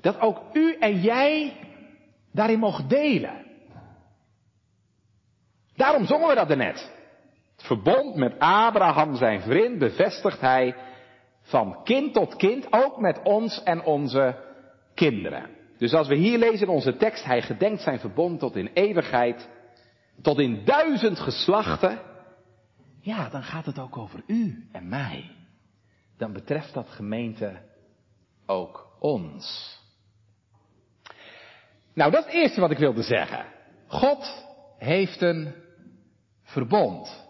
Dat 0.00 0.20
ook 0.20 0.40
u 0.52 0.74
en 0.74 1.00
jij 1.00 1.56
daarin 2.32 2.58
mogen 2.58 2.88
delen. 2.88 3.46
Daarom 5.78 6.06
zongen 6.06 6.28
we 6.28 6.34
dat 6.34 6.50
er 6.50 6.56
net. 6.56 6.90
Het 7.56 7.66
verbond 7.66 8.16
met 8.16 8.38
Abraham, 8.38 9.16
zijn 9.16 9.40
vriend, 9.40 9.78
bevestigt 9.78 10.40
hij 10.40 10.76
van 11.42 11.82
kind 11.84 12.14
tot 12.14 12.36
kind, 12.36 12.66
ook 12.70 13.00
met 13.00 13.20
ons 13.22 13.62
en 13.62 13.84
onze 13.84 14.36
kinderen. 14.94 15.50
Dus 15.76 15.92
als 15.94 16.08
we 16.08 16.14
hier 16.14 16.38
lezen 16.38 16.66
in 16.66 16.72
onze 16.72 16.96
tekst, 16.96 17.24
hij 17.24 17.42
gedenkt 17.42 17.82
zijn 17.82 17.98
verbond 17.98 18.40
tot 18.40 18.56
in 18.56 18.70
eeuwigheid, 18.74 19.48
tot 20.22 20.38
in 20.38 20.64
duizend 20.64 21.18
geslachten, 21.18 21.98
ja, 23.00 23.28
dan 23.28 23.42
gaat 23.42 23.66
het 23.66 23.78
ook 23.78 23.96
over 23.96 24.22
u 24.26 24.68
en 24.72 24.88
mij. 24.88 25.30
Dan 26.16 26.32
betreft 26.32 26.74
dat 26.74 26.88
gemeente 26.88 27.60
ook 28.46 28.96
ons. 29.00 29.76
Nou, 31.94 32.10
dat 32.10 32.26
is 32.26 32.32
het 32.32 32.42
eerste 32.42 32.60
wat 32.60 32.70
ik 32.70 32.78
wilde 32.78 33.02
zeggen. 33.02 33.44
God 33.86 34.46
heeft 34.78 35.20
een 35.20 35.54
verbond. 36.48 37.26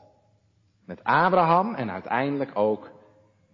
Met 0.86 1.04
Abraham 1.04 1.74
en 1.74 1.90
uiteindelijk 1.90 2.50
ook 2.54 2.90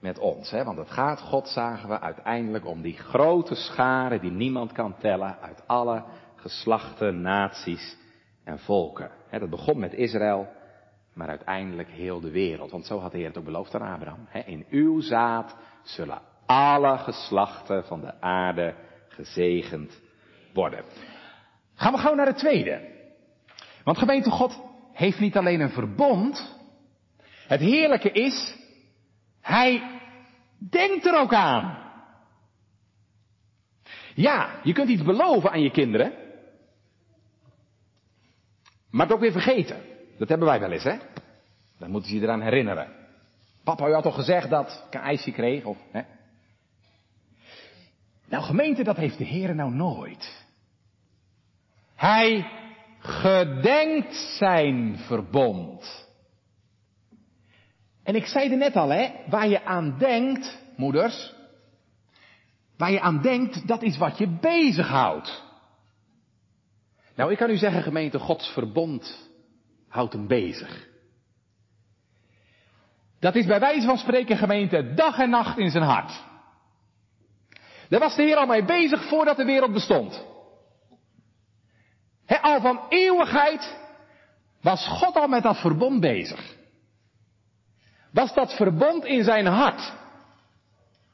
met 0.00 0.18
ons. 0.18 0.50
Hè? 0.50 0.64
Want 0.64 0.78
het 0.78 0.90
gaat, 0.90 1.20
God 1.20 1.48
zagen 1.48 1.88
we, 1.88 2.00
uiteindelijk 2.00 2.66
om 2.66 2.82
die 2.82 2.96
grote 2.96 3.54
scharen 3.54 4.20
die 4.20 4.30
niemand 4.30 4.72
kan 4.72 4.96
tellen 4.98 5.38
uit 5.40 5.62
alle 5.66 6.04
geslachten, 6.36 7.20
naties 7.20 7.96
en 8.44 8.58
volken. 8.58 9.10
Hè, 9.28 9.38
dat 9.38 9.50
begon 9.50 9.78
met 9.78 9.92
Israël, 9.92 10.48
maar 11.14 11.28
uiteindelijk 11.28 11.88
heel 11.88 12.20
de 12.20 12.30
wereld. 12.30 12.70
Want 12.70 12.86
zo 12.86 12.98
had 12.98 13.12
de 13.12 13.18
Heer 13.18 13.26
het 13.26 13.38
ook 13.38 13.44
beloofd 13.44 13.74
aan 13.74 13.94
Abraham. 13.94 14.26
Hè? 14.28 14.40
In 14.40 14.66
uw 14.70 15.00
zaad 15.00 15.56
zullen 15.82 16.20
alle 16.46 16.98
geslachten 16.98 17.84
van 17.84 18.00
de 18.00 18.20
aarde 18.20 18.74
gezegend 19.08 20.00
worden. 20.52 20.84
Gaan 21.74 21.92
we 21.92 21.98
gauw 21.98 22.14
naar 22.14 22.26
het 22.26 22.38
tweede. 22.38 22.92
Want 23.84 23.98
gemeente 23.98 24.30
God 24.30 24.62
heeft 24.94 25.20
niet 25.20 25.36
alleen 25.36 25.60
een 25.60 25.70
verbond. 25.70 26.56
Het 27.46 27.60
heerlijke 27.60 28.10
is, 28.10 28.56
hij 29.40 30.00
denkt 30.70 31.06
er 31.06 31.18
ook 31.20 31.34
aan. 31.34 31.82
Ja, 34.14 34.60
je 34.62 34.72
kunt 34.72 34.88
iets 34.88 35.02
beloven 35.02 35.50
aan 35.50 35.62
je 35.62 35.70
kinderen. 35.70 36.12
Maar 38.90 39.06
het 39.06 39.14
ook 39.14 39.20
weer 39.20 39.32
vergeten. 39.32 39.82
Dat 40.18 40.28
hebben 40.28 40.48
wij 40.48 40.60
wel 40.60 40.72
eens, 40.72 40.84
hè? 40.84 40.96
Dan 41.78 41.90
moeten 41.90 42.10
ze 42.10 42.16
je 42.16 42.22
eraan 42.22 42.42
herinneren. 42.42 42.92
Papa, 43.64 43.88
u 43.88 43.92
had 43.92 44.02
toch 44.02 44.14
gezegd 44.14 44.50
dat 44.50 44.84
ik 44.86 44.94
een 44.94 45.00
ijsje 45.00 45.32
kreeg? 45.32 45.64
Of, 45.64 45.78
hè? 45.90 46.02
Nou, 48.28 48.44
gemeente, 48.44 48.84
dat 48.84 48.96
heeft 48.96 49.18
de 49.18 49.24
Heer 49.24 49.54
nou 49.54 49.74
nooit. 49.74 50.44
Hij 51.94 52.46
gedenkt 53.04 54.14
zijn 54.14 54.98
verbond. 54.98 56.08
En 58.02 58.14
ik 58.14 58.26
zei 58.26 58.50
er 58.50 58.56
net 58.56 58.76
al, 58.76 58.88
hè, 58.88 59.10
waar 59.28 59.48
je 59.48 59.64
aan 59.64 59.98
denkt, 59.98 60.58
moeders, 60.76 61.34
waar 62.76 62.90
je 62.90 63.00
aan 63.00 63.22
denkt, 63.22 63.66
dat 63.68 63.82
is 63.82 63.96
wat 63.96 64.18
je 64.18 64.38
bezighoudt. 64.40 65.42
Nou, 67.14 67.32
ik 67.32 67.38
kan 67.38 67.50
u 67.50 67.56
zeggen, 67.56 67.82
gemeente, 67.82 68.18
Gods 68.18 68.48
verbond 68.48 69.30
houdt 69.88 70.12
hem 70.12 70.26
bezig. 70.26 70.88
Dat 73.20 73.34
is 73.34 73.46
bij 73.46 73.60
wijze 73.60 73.86
van 73.86 73.98
spreken, 73.98 74.36
gemeente, 74.36 74.94
dag 74.94 75.18
en 75.18 75.30
nacht 75.30 75.58
in 75.58 75.70
zijn 75.70 75.84
hart. 75.84 76.22
Daar 77.88 78.00
was 78.00 78.16
de 78.16 78.22
Heer 78.22 78.36
al 78.36 78.46
mee 78.46 78.64
bezig 78.64 79.08
voordat 79.08 79.36
de 79.36 79.44
wereld 79.44 79.72
bestond. 79.72 80.24
Al 82.26 82.60
van 82.60 82.80
eeuwigheid 82.88 83.76
was 84.62 84.86
God 84.88 85.14
al 85.14 85.28
met 85.28 85.42
dat 85.42 85.60
verbond 85.60 86.00
bezig. 86.00 86.54
Was 88.12 88.34
dat 88.34 88.52
verbond 88.52 89.04
in 89.04 89.24
zijn 89.24 89.46
hart 89.46 89.92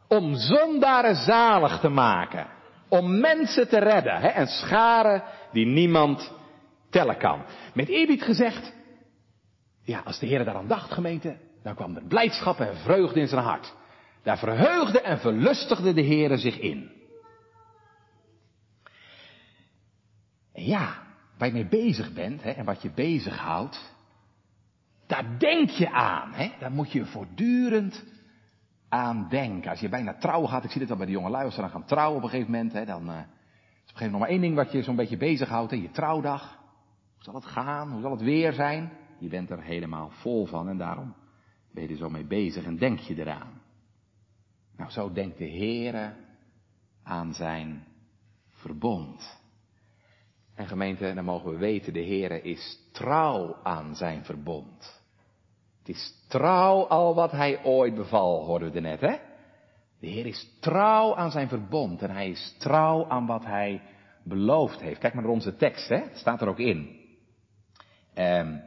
om 0.08 0.34
zondaren 0.34 1.14
zalig 1.14 1.80
te 1.80 1.88
maken, 1.88 2.46
om 2.88 3.20
mensen 3.20 3.68
te 3.68 3.78
redden 3.78 4.34
en 4.34 4.46
scharen 4.46 5.22
die 5.52 5.66
niemand 5.66 6.32
tellen 6.90 7.16
kan. 7.16 7.44
Met 7.74 7.88
eerbied 7.88 8.22
gezegd, 8.22 8.72
ja, 9.82 10.00
als 10.04 10.18
de 10.18 10.26
Heer 10.26 10.44
daaraan 10.44 10.66
dacht, 10.66 10.92
gemeente, 10.92 11.36
dan 11.62 11.74
kwam 11.74 11.96
er 11.96 12.04
blijdschap 12.04 12.60
en 12.60 12.76
vreugde 12.76 13.20
in 13.20 13.28
zijn 13.28 13.44
hart. 13.44 13.74
Daar 14.22 14.38
verheugde 14.38 15.00
en 15.00 15.18
verlustigde 15.18 15.92
de 15.92 16.04
Heere 16.04 16.36
zich 16.36 16.58
in. 16.58 16.99
Ja, 20.66 21.02
waar 21.38 21.48
je 21.48 21.54
mee 21.54 21.68
bezig 21.68 22.12
bent 22.12 22.42
hè, 22.42 22.50
en 22.50 22.64
wat 22.64 22.82
je 22.82 22.90
bezighoudt, 22.90 23.94
daar 25.06 25.38
denk 25.38 25.70
je 25.70 25.90
aan. 25.90 26.32
Hè? 26.32 26.52
Daar 26.58 26.72
moet 26.72 26.92
je 26.92 27.06
voortdurend 27.06 28.04
aan 28.88 29.26
denken. 29.28 29.70
Als 29.70 29.80
je 29.80 29.88
bijna 29.88 30.14
trouw 30.14 30.46
gaat, 30.46 30.64
ik 30.64 30.70
zie 30.70 30.80
dit 30.80 30.90
al 30.90 30.96
bij 30.96 31.06
de 31.06 31.12
jonge 31.12 31.30
lui, 31.30 31.44
als 31.44 31.54
ze 31.54 31.60
dan 31.60 31.70
gaan 31.70 31.84
trouwen 31.84 32.16
op 32.16 32.22
een 32.22 32.28
gegeven 32.28 32.52
moment, 32.52 32.72
hè, 32.72 32.84
dan 32.84 33.10
uh, 33.10 33.16
is 33.16 33.22
op 33.22 33.26
een 33.26 33.28
gegeven 33.86 33.94
moment 33.94 34.12
nog 34.12 34.20
maar 34.20 34.28
één 34.28 34.40
ding 34.40 34.54
wat 34.54 34.72
je 34.72 34.82
zo'n 34.82 34.96
beetje 34.96 35.16
bezighoudt, 35.16 35.70
hè, 35.70 35.76
je 35.76 35.90
trouwdag. 35.90 36.58
Hoe 37.14 37.24
zal 37.24 37.34
het 37.34 37.46
gaan? 37.46 37.90
Hoe 37.90 38.00
zal 38.00 38.10
het 38.10 38.20
weer 38.20 38.52
zijn? 38.52 38.92
Je 39.18 39.28
bent 39.28 39.50
er 39.50 39.62
helemaal 39.62 40.10
vol 40.10 40.46
van 40.46 40.68
en 40.68 40.78
daarom 40.78 41.14
ben 41.72 41.82
je 41.82 41.88
er 41.88 41.96
zo 41.96 42.10
mee 42.10 42.26
bezig 42.26 42.64
en 42.64 42.76
denk 42.76 42.98
je 42.98 43.18
eraan. 43.18 43.60
Nou, 44.76 44.90
zo 44.90 45.12
denkt 45.12 45.38
de 45.38 45.50
Heere 45.50 46.12
aan 47.02 47.34
zijn 47.34 47.84
verbond. 48.48 49.39
En 50.60 50.66
gemeente, 50.66 51.14
dan 51.14 51.24
mogen 51.24 51.50
we 51.50 51.56
weten, 51.56 51.92
de 51.92 52.04
Heere 52.04 52.42
is 52.42 52.78
trouw 52.92 53.56
aan 53.62 53.96
zijn 53.96 54.24
verbond. 54.24 55.02
Het 55.78 55.88
is 55.88 56.24
trouw 56.28 56.86
al 56.86 57.14
wat 57.14 57.30
hij 57.30 57.64
ooit 57.64 57.94
beval, 57.94 58.44
hoorden 58.44 58.72
we 58.72 58.80
net, 58.80 59.00
hè? 59.00 59.16
De 60.00 60.06
Heer 60.06 60.26
is 60.26 60.56
trouw 60.60 61.16
aan 61.16 61.30
zijn 61.30 61.48
verbond 61.48 62.02
en 62.02 62.10
hij 62.10 62.30
is 62.30 62.56
trouw 62.58 63.08
aan 63.08 63.26
wat 63.26 63.44
hij 63.44 63.82
beloofd 64.24 64.80
heeft. 64.80 65.00
Kijk 65.00 65.14
maar 65.14 65.22
naar 65.22 65.32
onze 65.32 65.56
tekst, 65.56 65.88
hè? 65.88 66.02
Staat 66.12 66.40
er 66.40 66.48
ook 66.48 66.58
in. 66.58 66.98
Um, 68.14 68.62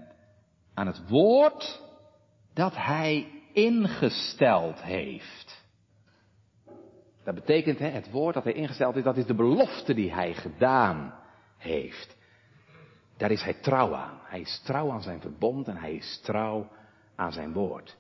aan 0.73 0.88
het 0.88 1.09
woord 1.09 1.81
dat 2.53 2.75
hij 2.75 3.27
ingesteld 3.51 4.83
heeft. 4.83 5.63
Dat 7.23 7.35
betekent, 7.35 7.79
hè, 7.79 7.89
het 7.89 8.12
woord 8.12 8.33
dat 8.33 8.43
hij 8.43 8.53
ingesteld 8.53 8.95
is, 8.95 9.03
dat 9.03 9.17
is 9.17 9.25
de 9.25 9.35
belofte 9.35 9.93
die 9.93 10.13
hij 10.13 10.33
gedaan 10.33 11.21
heeft. 11.63 12.16
Daar 13.18 13.31
is 13.31 13.44
hij 13.44 13.53
trouw 13.53 13.96
aan. 13.96 14.20
Hij 14.24 14.40
is 14.40 14.61
trouw 14.64 14.92
aan 14.92 15.01
zijn 15.01 15.22
verbond 15.22 15.68
en 15.68 15.77
hij 15.77 15.94
is 15.94 16.20
trouw 16.24 16.70
aan 17.16 17.31
zijn 17.31 17.53
woord. 17.53 17.96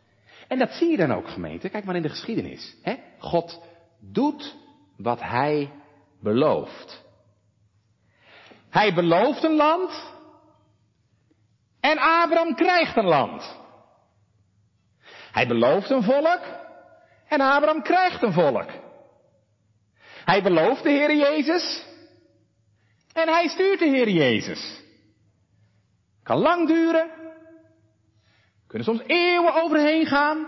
En 0.47 0.59
dat 0.59 0.71
zie 0.71 0.89
je 0.89 0.97
dan 0.97 1.13
ook, 1.13 1.29
gemeente. 1.29 1.69
Kijk 1.69 1.83
maar 1.83 1.95
in 1.95 2.01
de 2.01 2.09
geschiedenis. 2.09 2.75
Hè? 2.81 2.95
God 3.19 3.61
doet 3.99 4.55
wat 4.97 5.21
hij 5.21 5.71
belooft. 6.21 7.03
Hij 8.69 8.93
belooft 8.93 9.43
een 9.43 9.55
land 9.55 10.13
en 11.79 11.97
Abraham 11.97 12.55
krijgt 12.55 12.97
een 12.97 13.07
land. 13.07 13.57
Hij 15.31 15.47
belooft 15.47 15.89
een 15.89 16.03
volk 16.03 16.41
en 17.27 17.41
Abraham 17.41 17.81
krijgt 17.81 18.21
een 18.21 18.33
volk. 18.33 18.69
Hij 20.25 20.43
belooft 20.43 20.83
de 20.83 20.89
Heer 20.89 21.15
Jezus 21.15 21.92
en 23.13 23.27
hij 23.27 23.47
stuurt 23.47 23.79
de 23.79 23.85
Heer 23.85 24.09
Jezus. 24.09 24.81
Kan 26.23 26.37
lang 26.37 26.67
duren, 26.67 27.09
kunnen 28.67 28.87
soms 28.87 29.03
eeuwen 29.05 29.53
overheen 29.53 30.05
gaan, 30.05 30.47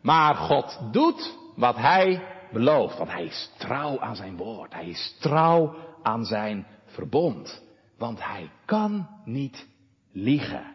maar 0.00 0.34
God 0.34 0.78
doet 0.92 1.38
wat 1.56 1.76
hij 1.76 2.26
belooft, 2.52 2.98
want 2.98 3.10
hij 3.10 3.24
is 3.24 3.50
trouw 3.58 4.00
aan 4.00 4.16
zijn 4.16 4.36
woord, 4.36 4.72
hij 4.72 4.88
is 4.88 5.16
trouw 5.20 5.74
aan 6.02 6.24
zijn 6.24 6.66
verbond, 6.86 7.62
want 7.98 8.24
hij 8.24 8.50
kan 8.64 9.08
niet 9.24 9.66
liegen. 10.12 10.70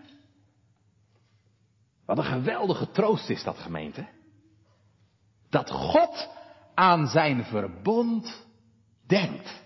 Wat 2.05 2.17
een 2.17 2.23
geweldige 2.23 2.91
troost 2.91 3.29
is 3.29 3.43
dat 3.43 3.57
gemeente. 3.57 4.07
Dat 5.49 5.71
God 5.71 6.29
aan 6.73 7.07
zijn 7.07 7.43
verbond 7.43 8.45
denkt. 9.07 9.65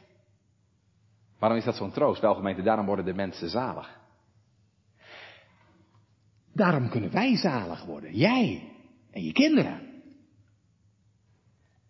Waarom 1.41 1.59
is 1.59 1.65
dat 1.65 1.75
zo'n 1.75 1.91
troost? 1.91 2.21
Wel 2.21 2.35
gemeente, 2.35 2.61
daarom 2.61 2.85
worden 2.85 3.05
de 3.05 3.13
mensen 3.13 3.49
zalig. 3.49 3.89
Daarom 6.53 6.89
kunnen 6.89 7.11
wij 7.11 7.35
zalig 7.35 7.83
worden. 7.83 8.15
Jij 8.15 8.73
en 9.11 9.23
je 9.23 9.31
kinderen. 9.31 10.03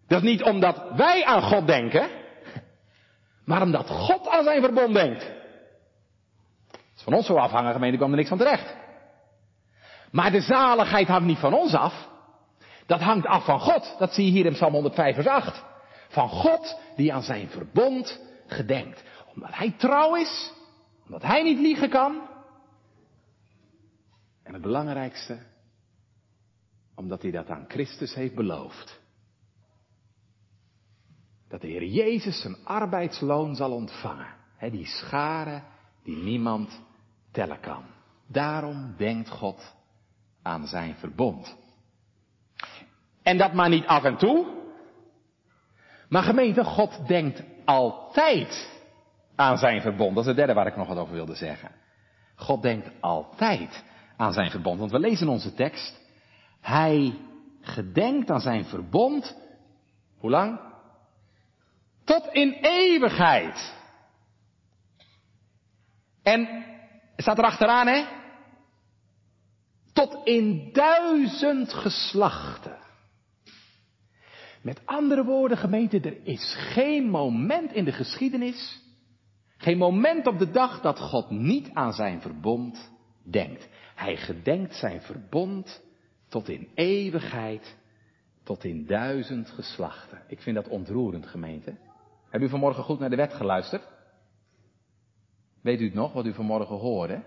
Dat 0.08 0.24
is 0.24 0.30
niet 0.30 0.44
omdat 0.44 0.92
wij 0.96 1.26
aan 1.26 1.42
God 1.42 1.68
denken, 1.68 2.10
maar 3.46 3.62
omdat 3.62 3.90
God 3.90 4.28
aan 4.28 4.44
zijn 4.44 4.62
verbond 4.62 4.94
denkt. 4.94 5.24
Het 6.72 6.96
is 6.96 7.04
van 7.04 7.14
ons 7.14 7.26
zo 7.26 7.36
afhangen, 7.36 7.74
gemeente, 7.74 7.98
kwam 7.98 8.10
er 8.10 8.18
niks 8.18 8.30
van 8.30 8.38
terecht. 8.38 8.76
Maar 10.12 10.32
de 10.32 10.42
zaligheid 10.42 11.08
hangt 11.08 11.28
niet 11.28 11.40
van 11.40 11.54
ons 11.54 11.74
af. 11.74 12.10
Dat 12.86 13.02
hangt 13.02 13.26
af 13.26 13.46
van 13.46 13.60
God. 13.60 13.96
Dat 14.00 14.14
zie 14.14 14.26
je 14.26 14.32
hier 14.32 14.46
in 14.46 14.54
Psalm 14.54 14.74
105 14.74 15.16
vers 15.16 15.28
8. 15.28 15.64
Van 16.08 16.30
God 16.30 16.80
die 16.96 17.14
aan 17.14 17.24
zijn 17.24 17.48
verbond 17.48 18.22
gedenkt. 18.48 19.04
Omdat 19.34 19.54
hij 19.54 19.72
trouw 19.72 20.15
is. 20.15 20.54
Omdat 21.06 21.22
hij 21.22 21.44
niet 21.44 21.60
liegen 21.60 21.89
kan. 21.89 22.30
En 24.44 24.54
het 24.54 24.62
belangrijkste. 24.62 25.39
Omdat 26.96 27.22
hij 27.22 27.32
dat 27.32 27.50
aan 27.50 27.65
Christus 27.67 28.13
heeft 28.13 28.36
beloofd. 28.36 29.00
Dat 31.48 31.62
de 31.62 31.67
Heer 31.67 31.86
Jezus 31.86 32.41
zijn 32.41 32.65
arbeidsloon 32.65 33.56
zal 33.56 33.72
ontvangen. 33.72 34.36
die 34.60 34.86
scharen 34.86 35.63
die 36.04 36.15
niemand 36.15 36.82
tellen 37.32 37.60
kan. 37.60 37.84
Daarom 38.28 38.94
denkt 38.98 39.30
God 39.30 39.76
aan 40.41 40.67
zijn 40.67 40.96
verbond. 40.96 41.58
En 43.22 43.38
dat 43.38 43.54
maar 43.54 43.70
niet 43.70 43.86
af 43.86 44.04
en 44.04 44.17
toe. 44.17 44.60
Maar 46.10 46.24
gemeente, 46.24 46.63
God 46.63 47.08
denkt 47.08 47.44
altijd 47.65 48.81
aan 49.36 49.58
zijn 49.58 49.82
verbond. 49.82 50.15
Dat 50.15 50.24
is 50.24 50.28
het 50.28 50.38
derde 50.38 50.54
waar 50.54 50.67
ik 50.67 50.76
nog 50.76 50.88
wat 50.88 50.98
over 50.98 51.13
wilde 51.13 51.36
zeggen. 51.36 51.72
God 52.36 52.62
denkt 52.62 52.91
altijd 53.00 53.84
aan 54.17 54.34
zijn 54.34 54.52
verbond. 54.52 54.80
Want 54.80 54.91
we 54.91 55.00
lezen 55.00 55.28
in 55.28 55.34
onze 55.34 55.54
tekst. 55.54 56.00
Hij 56.62 57.17
gedenkt 57.62 58.30
aan 58.30 58.41
zijn 58.41 58.65
verbond. 58.65 59.38
Hoe 60.17 60.30
lang? 60.30 60.60
Tot 62.04 62.28
in 62.32 62.52
eeuwigheid. 62.62 63.74
En 66.24 66.65
staat 67.15 67.38
er 67.38 67.44
achteraan, 67.44 67.88
hè? 67.88 68.06
Tot 69.94 70.22
in 70.24 70.70
duizend 70.74 71.74
geslachten. 71.74 72.78
Met 74.62 74.82
andere 74.86 75.24
woorden, 75.24 75.58
gemeente, 75.58 76.00
er 76.00 76.17
is 76.26 76.56
geen 76.58 77.10
moment 77.10 77.74
in 77.74 77.86
de 77.86 77.91
geschiedenis, 77.91 78.81
geen 79.62 79.78
moment 79.78 80.28
op 80.28 80.39
de 80.39 80.52
dag 80.52 80.82
dat 80.82 81.00
God 81.00 81.30
niet 81.30 81.69
aan 81.74 81.93
zijn 81.93 82.21
verbond 82.21 82.91
denkt. 83.24 83.69
Hij 83.95 84.17
gedenkt 84.17 84.76
zijn 84.76 85.02
verbond 85.02 85.84
tot 86.28 86.50
in 86.50 86.67
eeuwigheid, 86.74 87.78
tot 88.43 88.63
in 88.63 88.86
duizend 88.86 89.50
geslachten. 89.50 90.21
Ik 90.28 90.41
vind 90.41 90.56
dat 90.56 90.67
ontroerend, 90.67 91.28
gemeente. 91.28 91.76
Heb 92.30 92.41
u 92.41 92.50
vanmorgen 92.50 92.84
goed 92.84 93.00
naar 93.00 93.10
de 93.10 93.15
wet 93.15 93.34
geluisterd? 93.34 93.88
Weet 95.62 95.82
u 95.82 95.86
het 95.86 95.93
nog, 95.93 96.13
wat 96.13 96.26
u 96.26 96.34
vanmorgen 96.34 96.76
hoorde? 96.76 97.24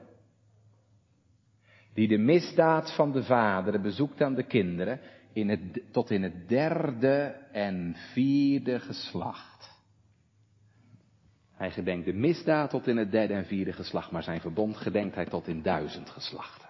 die 1.94 2.08
de 2.08 2.18
misdaad 2.18 2.94
van 2.94 3.12
de 3.12 3.22
vaderen 3.22 3.82
bezoekt 3.82 4.20
aan 4.20 4.34
de 4.34 4.46
kinderen 4.46 5.00
in 5.32 5.48
het, 5.48 5.60
tot 5.92 6.10
in 6.10 6.22
het 6.22 6.48
derde 6.48 7.36
en 7.52 7.94
vierde 8.12 8.80
geslacht. 8.80 9.73
Hij 11.54 11.70
gedenkt 11.70 12.04
de 12.04 12.12
misdaad 12.12 12.70
tot 12.70 12.86
in 12.86 12.96
het 12.96 13.10
derde 13.10 13.34
en 13.34 13.44
vierde 13.44 13.72
geslacht, 13.72 14.10
maar 14.10 14.22
zijn 14.22 14.40
verbond 14.40 14.76
gedenkt 14.76 15.14
hij 15.14 15.24
tot 15.24 15.48
in 15.48 15.62
duizend 15.62 16.10
geslachten. 16.10 16.68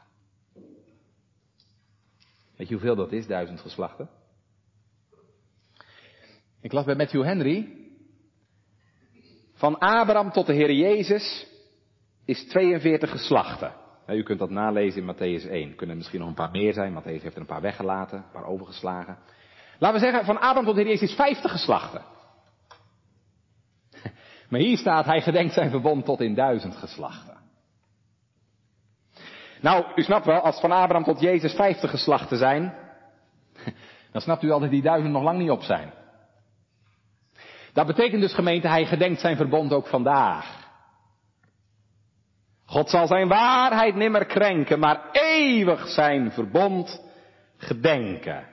Weet 2.57 2.69
je 2.69 2.75
hoeveel 2.75 2.97
dat 2.97 3.13
is, 3.13 3.27
duizend 3.27 3.61
geslachten? 3.61 4.09
Ik 6.61 6.73
las 6.73 6.85
bij 6.85 6.95
Matthew 6.95 7.23
Henry. 7.23 7.69
Van 9.55 9.79
Abraham 9.79 10.31
tot 10.31 10.47
de 10.47 10.53
Heer 10.53 10.73
Jezus 10.73 11.47
is 12.25 12.45
42 12.49 13.11
geslachten. 13.11 13.73
u 14.07 14.23
kunt 14.23 14.39
dat 14.39 14.51
nalezen 14.51 15.01
in 15.01 15.15
Matthäus 15.15 15.51
1. 15.51 15.69
Er 15.69 15.75
kunnen 15.75 15.97
misschien 15.97 16.21
nog 16.21 16.29
een 16.29 16.35
paar 16.35 16.51
meer 16.51 16.73
zijn. 16.73 16.93
Matthäus 16.93 17.23
heeft 17.23 17.35
er 17.35 17.41
een 17.41 17.47
paar 17.47 17.61
weggelaten, 17.61 18.19
een 18.19 18.31
paar 18.33 18.47
overgeslagen. 18.47 19.19
Laten 19.79 20.01
we 20.01 20.05
zeggen, 20.05 20.25
van 20.25 20.37
Abraham 20.37 20.65
tot 20.65 20.75
de 20.75 20.81
Heer 20.81 20.91
Jezus 20.91 21.11
is 21.11 21.17
50 21.17 21.51
geslachten. 21.51 22.03
Maar 24.49 24.61
hier 24.61 24.79
staat, 24.79 25.05
hij 25.05 25.21
gedenkt 25.21 25.55
zijn 25.55 25.71
verbond 25.71 26.05
tot 26.05 26.21
in 26.21 26.35
duizend 26.35 26.77
geslachten. 26.77 27.37
Nou, 29.61 29.85
u 29.95 30.03
snapt 30.03 30.27
wel, 30.27 30.41
als 30.41 30.61
van 30.61 30.73
Abraham 30.73 31.05
tot 31.05 31.21
Jezus 31.21 31.55
50 31.55 31.91
geslachten 31.91 32.39
zijn, 32.39 32.75
dan 34.13 34.21
snapt 34.21 34.43
u 34.43 34.51
al 34.51 34.61
dat 34.61 34.71
die 34.71 34.83
duizend 34.83 35.13
nog 35.13 35.23
lang 35.23 35.39
niet 35.39 35.51
op 35.51 35.63
zijn. 35.63 35.93
Dat 37.73 37.87
betekent 37.87 38.21
dus 38.21 38.35
gemeente, 38.35 38.69
hij 38.69 38.87
gedenkt 38.87 39.21
zijn 39.21 39.37
verbond 39.37 39.73
ook 39.73 39.87
vandaag. 39.87 40.63
God 42.65 42.91
zal 42.91 43.07
zijn 43.07 43.29
waarheid 43.29 43.95
nimmer 43.95 44.27
krenken, 44.27 44.79
maar 44.79 45.11
eeuwig 45.13 45.89
zijn 45.89 46.33
verbond 46.33 47.03
gedenken. 47.57 48.47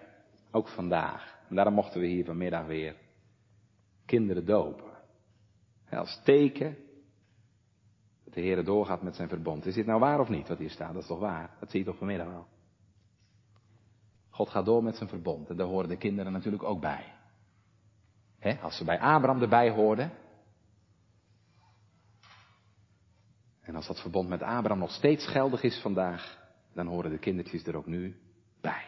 Ook 0.51 0.67
vandaag. 0.67 1.35
En 1.49 1.55
daarom 1.55 1.73
mochten 1.73 2.01
we 2.01 2.07
hier 2.07 2.25
vanmiddag 2.25 2.65
weer 2.65 2.95
kinderen 4.05 4.45
dopen. 4.45 4.90
Als 5.91 6.21
teken 6.23 6.77
dat 8.23 8.33
de 8.33 8.41
Heer 8.41 8.63
doorgaat 8.63 9.01
met 9.01 9.15
zijn 9.15 9.29
verbond. 9.29 9.65
Is 9.65 9.73
dit 9.73 9.85
nou 9.85 9.99
waar 9.99 10.19
of 10.19 10.29
niet 10.29 10.47
wat 10.47 10.57
hier 10.57 10.69
staat? 10.69 10.93
Dat 10.93 11.01
is 11.01 11.07
toch 11.07 11.19
waar? 11.19 11.55
Dat 11.59 11.69
zie 11.69 11.79
je 11.79 11.85
toch 11.85 11.97
vanmiddag 11.97 12.27
wel. 12.27 12.47
God 14.29 14.49
gaat 14.49 14.65
door 14.65 14.83
met 14.83 14.95
zijn 14.95 15.09
verbond. 15.09 15.49
En 15.49 15.57
daar 15.57 15.67
horen 15.67 15.89
de 15.89 15.97
kinderen 15.97 16.31
natuurlijk 16.31 16.63
ook 16.63 16.81
bij. 16.81 17.13
als 18.61 18.77
ze 18.77 18.83
bij 18.83 18.99
Abraham 18.99 19.41
erbij 19.41 19.69
hoorden. 19.69 20.11
En 23.61 23.75
als 23.75 23.87
dat 23.87 24.01
verbond 24.01 24.29
met 24.29 24.41
Abraham 24.41 24.79
nog 24.79 24.91
steeds 24.91 25.27
geldig 25.27 25.63
is 25.63 25.81
vandaag, 25.81 26.39
dan 26.73 26.87
horen 26.87 27.11
de 27.11 27.17
kindertjes 27.17 27.65
er 27.65 27.75
ook 27.75 27.85
nu 27.85 28.19
bij. 28.61 28.83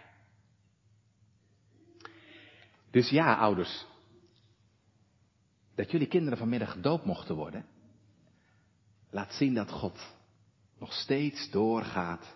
Dus 2.92 3.10
ja, 3.10 3.36
ouders, 3.36 3.88
dat 5.76 5.92
jullie 5.92 6.08
kinderen 6.08 6.38
vanmiddag 6.38 6.72
gedoopt 6.72 7.06
mochten 7.06 7.36
worden, 7.36 7.66
laat 9.10 9.34
zien 9.34 9.54
dat 9.54 9.72
God 9.72 10.16
nog 10.80 10.94
steeds 10.94 11.52
doorgaat 11.52 12.36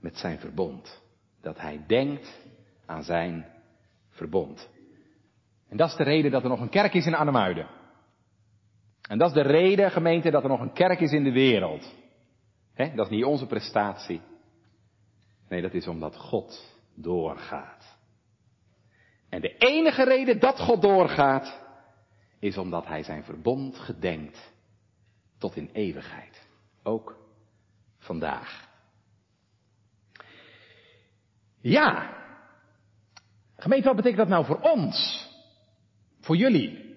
met 0.00 0.16
zijn 0.16 0.38
verbond. 0.38 1.02
Dat 1.40 1.58
hij 1.58 1.84
denkt 1.86 2.40
aan 2.86 3.02
zijn 3.02 3.46
verbond. 4.08 4.68
En 5.68 5.76
dat 5.76 5.88
is 5.88 5.96
de 5.96 6.02
reden 6.02 6.30
dat 6.30 6.42
er 6.42 6.48
nog 6.48 6.60
een 6.60 6.68
kerk 6.68 6.94
is 6.94 7.06
in 7.06 7.14
Arnhemuiden. 7.14 7.66
En 9.08 9.18
dat 9.18 9.28
is 9.28 9.34
de 9.34 9.42
reden, 9.42 9.90
gemeente, 9.90 10.30
dat 10.30 10.42
er 10.42 10.48
nog 10.48 10.60
een 10.60 10.72
kerk 10.72 11.00
is 11.00 11.12
in 11.12 11.24
de 11.24 11.32
wereld. 11.32 11.94
dat 12.74 13.06
is 13.06 13.08
niet 13.08 13.24
onze 13.24 13.46
prestatie. 13.46 14.20
Nee, 15.48 15.62
dat 15.62 15.74
is 15.74 15.86
omdat 15.86 16.16
God 16.16 16.78
doorgaat. 16.94 17.98
En 19.28 19.40
de 19.40 19.56
enige 19.56 20.04
reden 20.04 20.40
dat 20.40 20.60
God 20.60 20.82
doorgaat, 20.82 21.63
is 22.44 22.58
omdat 22.58 22.86
Hij 22.86 23.02
zijn 23.02 23.24
verbond 23.24 23.78
gedenkt 23.78 24.52
tot 25.38 25.56
in 25.56 25.70
eeuwigheid. 25.72 26.46
Ook 26.82 27.16
vandaag. 27.98 28.68
Ja, 31.60 32.16
gemeente, 33.56 33.86
wat 33.86 33.96
betekent 33.96 34.20
dat 34.20 34.28
nou 34.28 34.44
voor 34.44 34.60
ons? 34.60 35.28
Voor 36.20 36.36
jullie, 36.36 36.96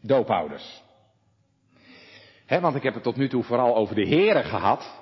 doopouders? 0.00 0.82
want 2.46 2.74
ik 2.74 2.82
heb 2.82 2.94
het 2.94 3.02
tot 3.02 3.16
nu 3.16 3.28
toe 3.28 3.42
vooral 3.42 3.76
over 3.76 3.94
de 3.94 4.08
Here 4.08 4.42
gehad. 4.42 5.00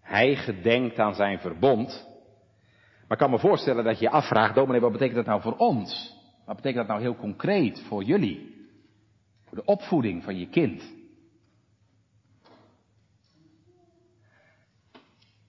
Hij 0.00 0.36
gedenkt 0.36 0.98
aan 0.98 1.14
zijn 1.14 1.38
verbond. 1.38 2.08
Maar 3.00 3.10
ik 3.10 3.18
kan 3.18 3.30
me 3.30 3.38
voorstellen 3.38 3.84
dat 3.84 3.98
je 3.98 4.04
je 4.04 4.10
afvraagt, 4.10 4.54
dominee, 4.54 4.80
wat 4.80 4.92
betekent 4.92 5.16
dat 5.16 5.26
nou 5.26 5.40
voor 5.40 5.56
ons? 5.56 6.20
Wat 6.44 6.56
betekent 6.56 6.86
dat 6.86 6.96
nou 6.96 7.00
heel 7.00 7.16
concreet 7.16 7.80
voor 7.80 8.02
jullie? 8.02 8.66
Voor 9.44 9.56
de 9.56 9.64
opvoeding 9.64 10.22
van 10.24 10.38
je 10.38 10.48
kind? 10.48 10.82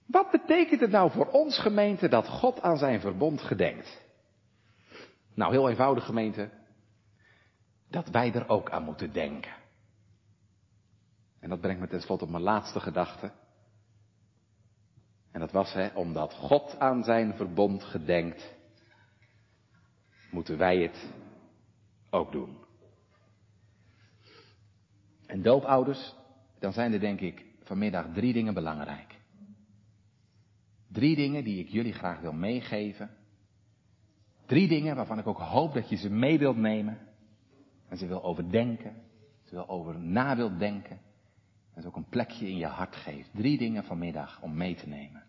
Wat 0.06 0.30
betekent 0.30 0.80
het 0.80 0.90
nou 0.90 1.10
voor 1.10 1.26
ons 1.26 1.58
gemeente 1.58 2.08
dat 2.08 2.28
God 2.28 2.60
aan 2.60 2.76
zijn 2.76 3.00
verbond 3.00 3.40
gedenkt? 3.40 4.02
Nou, 5.34 5.52
heel 5.52 5.68
eenvoudig 5.68 6.04
gemeente. 6.04 6.50
Dat 7.88 8.08
wij 8.08 8.32
er 8.32 8.48
ook 8.48 8.70
aan 8.70 8.82
moeten 8.84 9.12
denken. 9.12 9.52
En 11.40 11.48
dat 11.48 11.60
brengt 11.60 11.80
me 11.80 11.88
tenslotte 11.88 12.24
op 12.24 12.30
mijn 12.30 12.42
laatste 12.42 12.80
gedachte. 12.80 13.32
En 15.32 15.40
dat 15.40 15.52
was, 15.52 15.72
hè, 15.72 15.88
omdat 15.94 16.34
God 16.34 16.78
aan 16.78 17.04
zijn 17.04 17.34
verbond 17.34 17.84
gedenkt, 17.84 18.54
moeten 20.34 20.58
wij 20.58 20.78
het 20.78 21.12
ook 22.10 22.32
doen. 22.32 22.56
En 25.26 25.42
doopouders, 25.42 26.14
dan 26.58 26.72
zijn 26.72 26.92
er 26.92 27.00
denk 27.00 27.20
ik 27.20 27.44
vanmiddag 27.62 28.06
drie 28.12 28.32
dingen 28.32 28.54
belangrijk. 28.54 29.18
Drie 30.88 31.16
dingen 31.16 31.44
die 31.44 31.58
ik 31.58 31.68
jullie 31.68 31.92
graag 31.92 32.20
wil 32.20 32.32
meegeven. 32.32 33.10
Drie 34.46 34.68
dingen 34.68 34.96
waarvan 34.96 35.18
ik 35.18 35.26
ook 35.26 35.38
hoop 35.38 35.74
dat 35.74 35.88
je 35.88 35.96
ze 35.96 36.10
mee 36.10 36.38
wilt 36.38 36.56
nemen. 36.56 36.98
En 37.88 37.96
ze 37.96 38.06
wil 38.06 38.24
overdenken. 38.24 39.02
Ze 39.42 39.54
wil 39.54 39.68
over 39.68 39.98
na 39.98 40.36
wilt 40.36 40.58
denken. 40.58 41.00
En 41.74 41.82
ze 41.82 41.88
ook 41.88 41.96
een 41.96 42.08
plekje 42.08 42.48
in 42.48 42.56
je 42.56 42.66
hart 42.66 42.96
geeft. 42.96 43.30
Drie 43.32 43.58
dingen 43.58 43.84
vanmiddag 43.84 44.42
om 44.42 44.56
mee 44.56 44.74
te 44.74 44.88
nemen. 44.88 45.22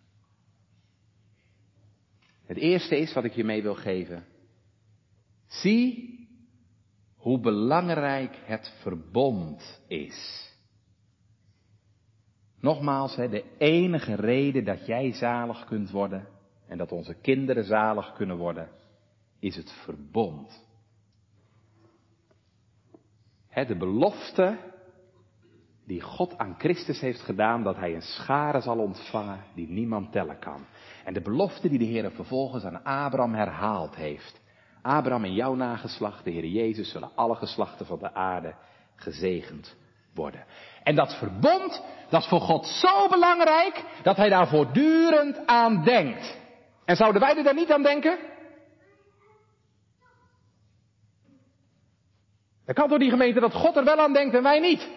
Het 2.46 2.58
eerste 2.58 2.98
is 2.98 3.14
wat 3.14 3.24
ik 3.24 3.34
je 3.34 3.44
mee 3.44 3.62
wil 3.62 3.76
geven. 3.76 4.26
Zie 5.62 6.14
hoe 7.16 7.40
belangrijk 7.40 8.42
het 8.44 8.74
verbond 8.82 9.82
is. 9.88 10.50
Nogmaals, 12.60 13.16
de 13.16 13.44
enige 13.58 14.16
reden 14.16 14.66
dat 14.66 14.86
jij 14.86 15.12
zalig 15.14 15.66
kunt 15.66 15.92
worden 15.92 16.28
en 16.68 16.78
dat 16.78 16.92
onze 16.92 17.14
kinderen 17.14 17.64
zalig 17.64 18.14
kunnen 18.14 18.38
worden, 18.38 18.70
is 19.40 19.56
het 19.56 19.72
verbond. 19.72 20.64
De 23.54 23.76
belofte 23.78 24.58
die 25.86 26.02
God 26.02 26.38
aan 26.38 26.56
Christus 26.58 27.00
heeft 27.00 27.22
gedaan, 27.22 27.64
dat 27.64 27.76
hij 27.76 27.96
een 27.96 28.02
schare 28.02 28.62
zal 28.62 28.78
ontvangen 28.78 29.44
die 29.56 29.68
niemand 29.68 30.12
tellen 30.12 30.40
kan. 30.40 30.66
En 31.06 31.14
de 31.14 31.22
belofte 31.22 31.70
die 31.70 31.80
de 31.80 31.86
Heer 31.86 32.12
vervolgens 32.12 32.64
aan 32.64 32.84
Abraham 32.84 33.34
herhaald 33.34 33.96
heeft. 33.96 34.44
Abraham 34.86 35.24
en 35.24 35.34
jouw 35.34 35.56
nageslacht, 35.56 36.24
de 36.24 36.32
Heer 36.32 36.46
Jezus, 36.46 36.92
zullen 36.92 37.12
alle 37.16 37.36
geslachten 37.36 37.86
van 37.86 38.00
de 38.00 38.14
aarde 38.14 38.56
gezegend 38.96 39.76
worden. 40.14 40.46
En 40.84 40.96
dat 40.96 41.18
verbond, 41.18 41.84
dat 42.10 42.22
is 42.22 42.28
voor 42.28 42.42
God 42.42 42.68
zo 42.68 43.10
belangrijk, 43.10 43.84
dat 44.04 44.18
hij 44.18 44.30
daar 44.30 44.48
voortdurend 44.48 45.48
aan 45.48 45.84
denkt. 45.84 46.38
En 46.86 46.96
zouden 46.96 47.22
wij 47.22 47.38
er 47.38 47.44
daar 47.44 47.54
niet 47.54 47.72
aan 47.72 47.84
denken? 47.84 48.18
Dan 52.66 52.76
kan 52.76 52.90
door 52.90 53.00
die 53.00 53.10
gemeente 53.10 53.40
dat 53.40 53.54
God 53.54 53.76
er 53.76 53.84
wel 53.84 54.00
aan 54.00 54.14
denkt 54.14 54.36
en 54.36 54.44
wij 54.44 54.60
niet. 54.60 54.90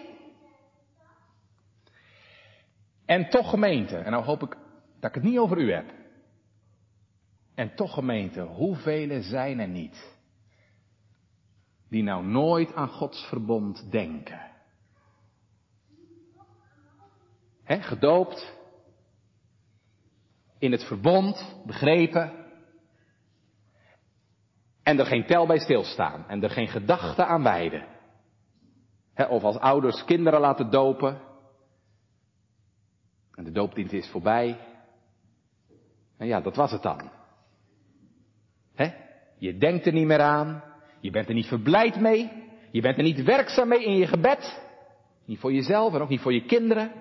En 3.05 3.29
toch 3.29 3.49
gemeente, 3.49 3.97
en 3.97 4.11
nou 4.11 4.23
hoop 4.23 4.43
ik 4.43 4.57
dat 4.99 5.09
ik 5.09 5.15
het 5.15 5.23
niet 5.23 5.37
over 5.37 5.57
u 5.57 5.73
heb. 5.73 5.98
En 7.59 7.75
toch 7.75 7.93
gemeente, 7.93 8.41
hoeveel 8.41 9.21
zijn 9.21 9.59
er 9.59 9.67
niet 9.67 10.17
die 11.89 12.03
nou 12.03 12.25
nooit 12.25 12.73
aan 12.73 12.87
Gods 12.87 13.25
verbond 13.25 13.91
denken? 13.91 14.51
He, 17.63 17.81
gedoopt, 17.81 18.55
in 20.57 20.71
het 20.71 20.83
verbond, 20.83 21.55
begrepen, 21.65 22.45
en 24.83 24.99
er 24.99 25.05
geen 25.05 25.25
tel 25.25 25.47
bij 25.47 25.59
stilstaan 25.59 26.27
en 26.27 26.43
er 26.43 26.49
geen 26.49 26.67
gedachte 26.67 27.25
aan 27.25 27.43
wijden. 27.43 27.87
of 29.15 29.43
als 29.43 29.57
ouders 29.57 30.05
kinderen 30.05 30.39
laten 30.39 30.69
dopen 30.71 31.21
en 33.31 33.43
de 33.43 33.51
doopdienst 33.51 33.93
is 33.93 34.09
voorbij 34.09 34.59
Nou 36.17 36.31
ja, 36.31 36.41
dat 36.41 36.55
was 36.55 36.71
het 36.71 36.81
dan. 36.81 37.18
Hè? 38.79 38.93
Je 39.37 39.57
denkt 39.57 39.85
er 39.85 39.93
niet 39.93 40.05
meer 40.05 40.21
aan. 40.21 40.63
Je 40.99 41.11
bent 41.11 41.27
er 41.27 41.33
niet 41.33 41.47
verblijd 41.47 41.99
mee. 41.99 42.31
Je 42.71 42.81
bent 42.81 42.97
er 42.97 43.03
niet 43.03 43.23
werkzaam 43.23 43.67
mee 43.67 43.83
in 43.83 43.95
je 43.95 44.07
gebed. 44.07 44.61
Niet 45.25 45.39
voor 45.39 45.53
jezelf 45.53 45.93
en 45.93 46.01
ook 46.01 46.09
niet 46.09 46.21
voor 46.21 46.33
je 46.33 46.45
kinderen. 46.45 46.91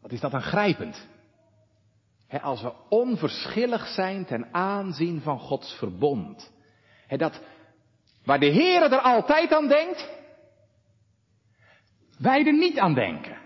Wat 0.00 0.12
is 0.12 0.20
dat 0.20 0.30
dan 0.30 0.42
grijpend? 0.42 1.08
als 2.42 2.62
we 2.62 2.72
onverschillig 2.88 3.86
zijn 3.86 4.24
ten 4.24 4.54
aanzien 4.54 5.20
van 5.20 5.38
Gods 5.38 5.78
verbond. 5.78 6.52
dat 7.08 7.42
waar 8.24 8.40
de 8.40 8.46
Heer 8.46 8.82
er 8.82 9.00
altijd 9.00 9.52
aan 9.52 9.68
denkt, 9.68 10.10
wij 12.18 12.46
er 12.46 12.52
niet 12.52 12.78
aan 12.78 12.94
denken. 12.94 13.38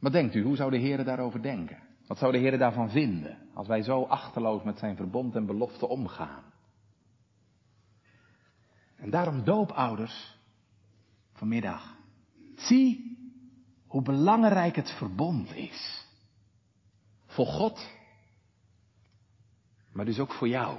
Wat 0.00 0.12
denkt 0.12 0.34
u, 0.34 0.42
hoe 0.42 0.56
zou 0.56 0.70
de 0.70 0.76
Heer 0.76 1.04
daarover 1.04 1.42
denken? 1.42 1.85
Wat 2.06 2.18
zou 2.18 2.32
de 2.32 2.38
Heer 2.38 2.58
daarvan 2.58 2.90
vinden 2.90 3.38
als 3.54 3.66
wij 3.66 3.82
zo 3.82 4.02
achterloos 4.02 4.62
met 4.62 4.78
zijn 4.78 4.96
verbond 4.96 5.34
en 5.34 5.46
belofte 5.46 5.88
omgaan? 5.88 6.44
En 8.96 9.10
daarom 9.10 9.44
doopouders 9.44 10.38
vanmiddag. 11.32 11.96
Zie 12.56 13.16
hoe 13.86 14.02
belangrijk 14.02 14.76
het 14.76 14.90
verbond 14.90 15.54
is. 15.54 16.06
Voor 17.26 17.46
God, 17.46 17.90
maar 19.92 20.04
dus 20.04 20.18
ook 20.18 20.32
voor 20.32 20.48
jou. 20.48 20.78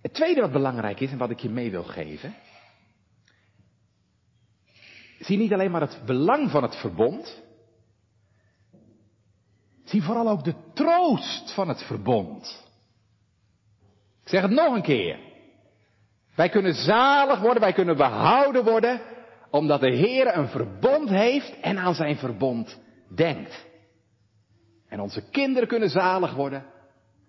Het 0.00 0.14
tweede 0.14 0.40
wat 0.40 0.52
belangrijk 0.52 1.00
is 1.00 1.10
en 1.10 1.18
wat 1.18 1.30
ik 1.30 1.38
je 1.40 1.48
mee 1.48 1.70
wil 1.70 1.84
geven. 1.84 2.34
Zie 5.18 5.38
niet 5.38 5.52
alleen 5.52 5.70
maar 5.70 5.80
het 5.80 6.02
belang 6.06 6.50
van 6.50 6.62
het 6.62 6.76
verbond. 6.76 7.42
Zie 9.84 10.02
vooral 10.02 10.28
ook 10.28 10.44
de 10.44 10.54
troost 10.74 11.54
van 11.54 11.68
het 11.68 11.82
verbond. 11.82 12.62
Ik 14.22 14.28
zeg 14.28 14.42
het 14.42 14.50
nog 14.50 14.74
een 14.74 14.82
keer. 14.82 15.18
Wij 16.34 16.48
kunnen 16.48 16.74
zalig 16.74 17.40
worden, 17.40 17.60
wij 17.60 17.72
kunnen 17.72 17.96
behouden 17.96 18.64
worden, 18.64 19.00
omdat 19.50 19.80
de 19.80 19.94
Heer 19.94 20.36
een 20.36 20.48
verbond 20.48 21.08
heeft 21.08 21.60
en 21.60 21.78
aan 21.78 21.94
zijn 21.94 22.16
verbond 22.16 22.80
denkt. 23.08 23.66
En 24.88 25.00
onze 25.00 25.30
kinderen 25.30 25.68
kunnen 25.68 25.90
zalig 25.90 26.34
worden, 26.34 26.64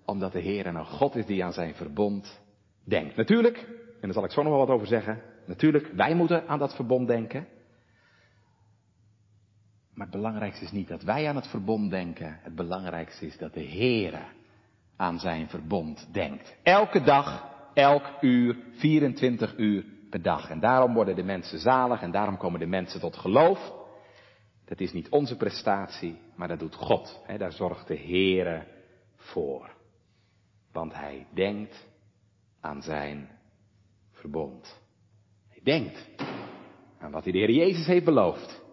omdat 0.05 0.31
de 0.31 0.39
Heer 0.39 0.65
een 0.65 0.85
God 0.85 1.15
is 1.15 1.25
die 1.25 1.43
aan 1.43 1.53
zijn 1.53 1.75
verbond 1.75 2.41
denkt. 2.83 3.15
Natuurlijk, 3.15 3.57
en 3.93 4.01
daar 4.01 4.13
zal 4.13 4.23
ik 4.23 4.31
zo 4.31 4.41
nog 4.41 4.51
wel 4.51 4.65
wat 4.65 4.75
over 4.75 4.87
zeggen, 4.87 5.21
natuurlijk, 5.45 5.91
wij 5.93 6.15
moeten 6.15 6.47
aan 6.47 6.59
dat 6.59 6.75
verbond 6.75 7.07
denken. 7.07 7.47
Maar 9.95 10.07
het 10.07 10.15
belangrijkste 10.15 10.63
is 10.63 10.71
niet 10.71 10.87
dat 10.87 11.03
wij 11.03 11.27
aan 11.27 11.35
het 11.35 11.47
verbond 11.47 11.91
denken. 11.91 12.39
Het 12.41 12.55
belangrijkste 12.55 13.25
is 13.25 13.37
dat 13.37 13.53
de 13.53 13.67
Heere 13.67 14.23
aan 14.95 15.19
zijn 15.19 15.49
verbond 15.49 16.07
denkt. 16.11 16.55
Elke 16.63 17.01
dag, 17.01 17.53
elk 17.73 18.11
uur, 18.21 18.57
24 18.71 19.57
uur 19.57 19.85
per 20.09 20.21
dag. 20.21 20.49
En 20.49 20.59
daarom 20.59 20.93
worden 20.93 21.15
de 21.15 21.23
mensen 21.23 21.59
zalig 21.59 22.01
en 22.01 22.11
daarom 22.11 22.37
komen 22.37 22.59
de 22.59 22.65
mensen 22.65 22.99
tot 22.99 23.17
geloof. 23.17 23.73
Dat 24.65 24.79
is 24.79 24.93
niet 24.93 25.09
onze 25.09 25.37
prestatie, 25.37 26.17
maar 26.35 26.47
dat 26.47 26.59
doet 26.59 26.75
God. 26.75 27.23
daar 27.37 27.51
zorgt 27.51 27.87
de 27.87 27.97
Heere 27.97 28.67
voor. 29.15 29.73
Want 30.71 30.93
hij 30.93 31.27
denkt 31.33 31.87
aan 32.61 32.81
zijn 32.81 33.29
verbond. 34.11 34.79
Hij 35.49 35.61
denkt 35.63 36.09
aan 36.99 37.11
wat 37.11 37.23
hij 37.23 37.31
de 37.31 37.37
Heer 37.37 37.51
Jezus 37.51 37.85
heeft 37.85 38.05
beloofd. 38.05 38.64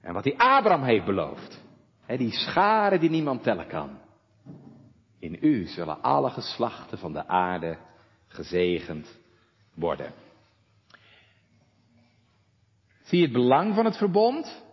En 0.00 0.12
wat 0.12 0.24
hij 0.24 0.36
Abraham 0.36 0.82
heeft 0.82 1.04
beloofd. 1.04 1.62
die 2.06 2.32
scharen 2.32 3.00
die 3.00 3.10
niemand 3.10 3.42
tellen 3.42 3.66
kan. 3.66 3.98
In 5.18 5.38
u 5.40 5.66
zullen 5.66 6.02
alle 6.02 6.30
geslachten 6.30 6.98
van 6.98 7.12
de 7.12 7.26
aarde 7.26 7.78
gezegend 8.26 9.18
worden. 9.74 10.12
Zie 13.02 13.22
het 13.22 13.32
belang 13.32 13.74
van 13.74 13.84
het 13.84 13.96
verbond? 13.96 14.64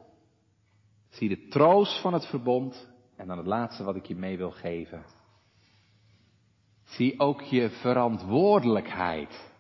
Zie 1.10 1.30
de 1.30 1.48
troost 1.48 2.02
van 2.02 2.14
het 2.14 2.26
verbond? 2.26 2.88
En 3.16 3.28
dan 3.28 3.38
het 3.38 3.48
laatste 3.48 3.84
wat 3.84 3.96
ik 3.96 4.06
je 4.06 4.16
mee 4.16 4.38
wil 4.38 4.52
geven. 4.52 5.04
Zie 6.84 7.20
ook 7.20 7.42
je 7.42 7.70
verantwoordelijkheid 7.70 9.52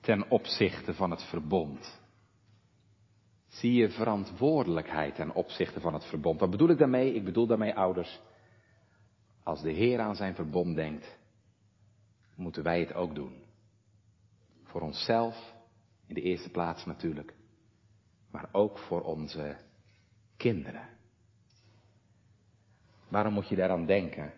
ten 0.00 0.30
opzichte 0.30 0.94
van 0.94 1.10
het 1.10 1.22
verbond. 1.22 2.01
Zie 3.52 3.72
je 3.72 3.90
verantwoordelijkheid 3.90 5.14
ten 5.14 5.34
opzichte 5.34 5.80
van 5.80 5.94
het 5.94 6.04
verbond. 6.04 6.40
Wat 6.40 6.50
bedoel 6.50 6.68
ik 6.68 6.78
daarmee? 6.78 7.14
Ik 7.14 7.24
bedoel 7.24 7.46
daarmee 7.46 7.74
ouders. 7.74 8.20
Als 9.42 9.62
de 9.62 9.70
Heer 9.70 10.00
aan 10.00 10.16
zijn 10.16 10.34
verbond 10.34 10.76
denkt, 10.76 11.18
moeten 12.34 12.62
wij 12.62 12.80
het 12.80 12.94
ook 12.94 13.14
doen. 13.14 13.44
Voor 14.62 14.80
onszelf, 14.80 15.54
in 16.06 16.14
de 16.14 16.20
eerste 16.20 16.50
plaats 16.50 16.84
natuurlijk, 16.84 17.34
maar 18.30 18.48
ook 18.52 18.78
voor 18.78 19.02
onze 19.02 19.56
kinderen. 20.36 20.88
Waarom 23.08 23.32
moet 23.32 23.48
je 23.48 23.56
daaraan 23.56 23.86
denken? 23.86 24.32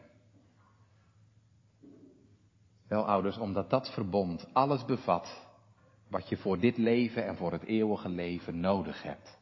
Wel 2.88 3.06
ouders, 3.06 3.38
omdat 3.38 3.70
dat 3.70 3.92
verbond 3.92 4.48
alles 4.52 4.84
bevat 4.84 5.43
wat 6.10 6.28
je 6.28 6.36
voor 6.36 6.58
dit 6.58 6.76
leven 6.76 7.26
en 7.26 7.36
voor 7.36 7.52
het 7.52 7.64
eeuwige 7.64 8.08
leven 8.08 8.60
nodig 8.60 9.02
hebt. 9.02 9.38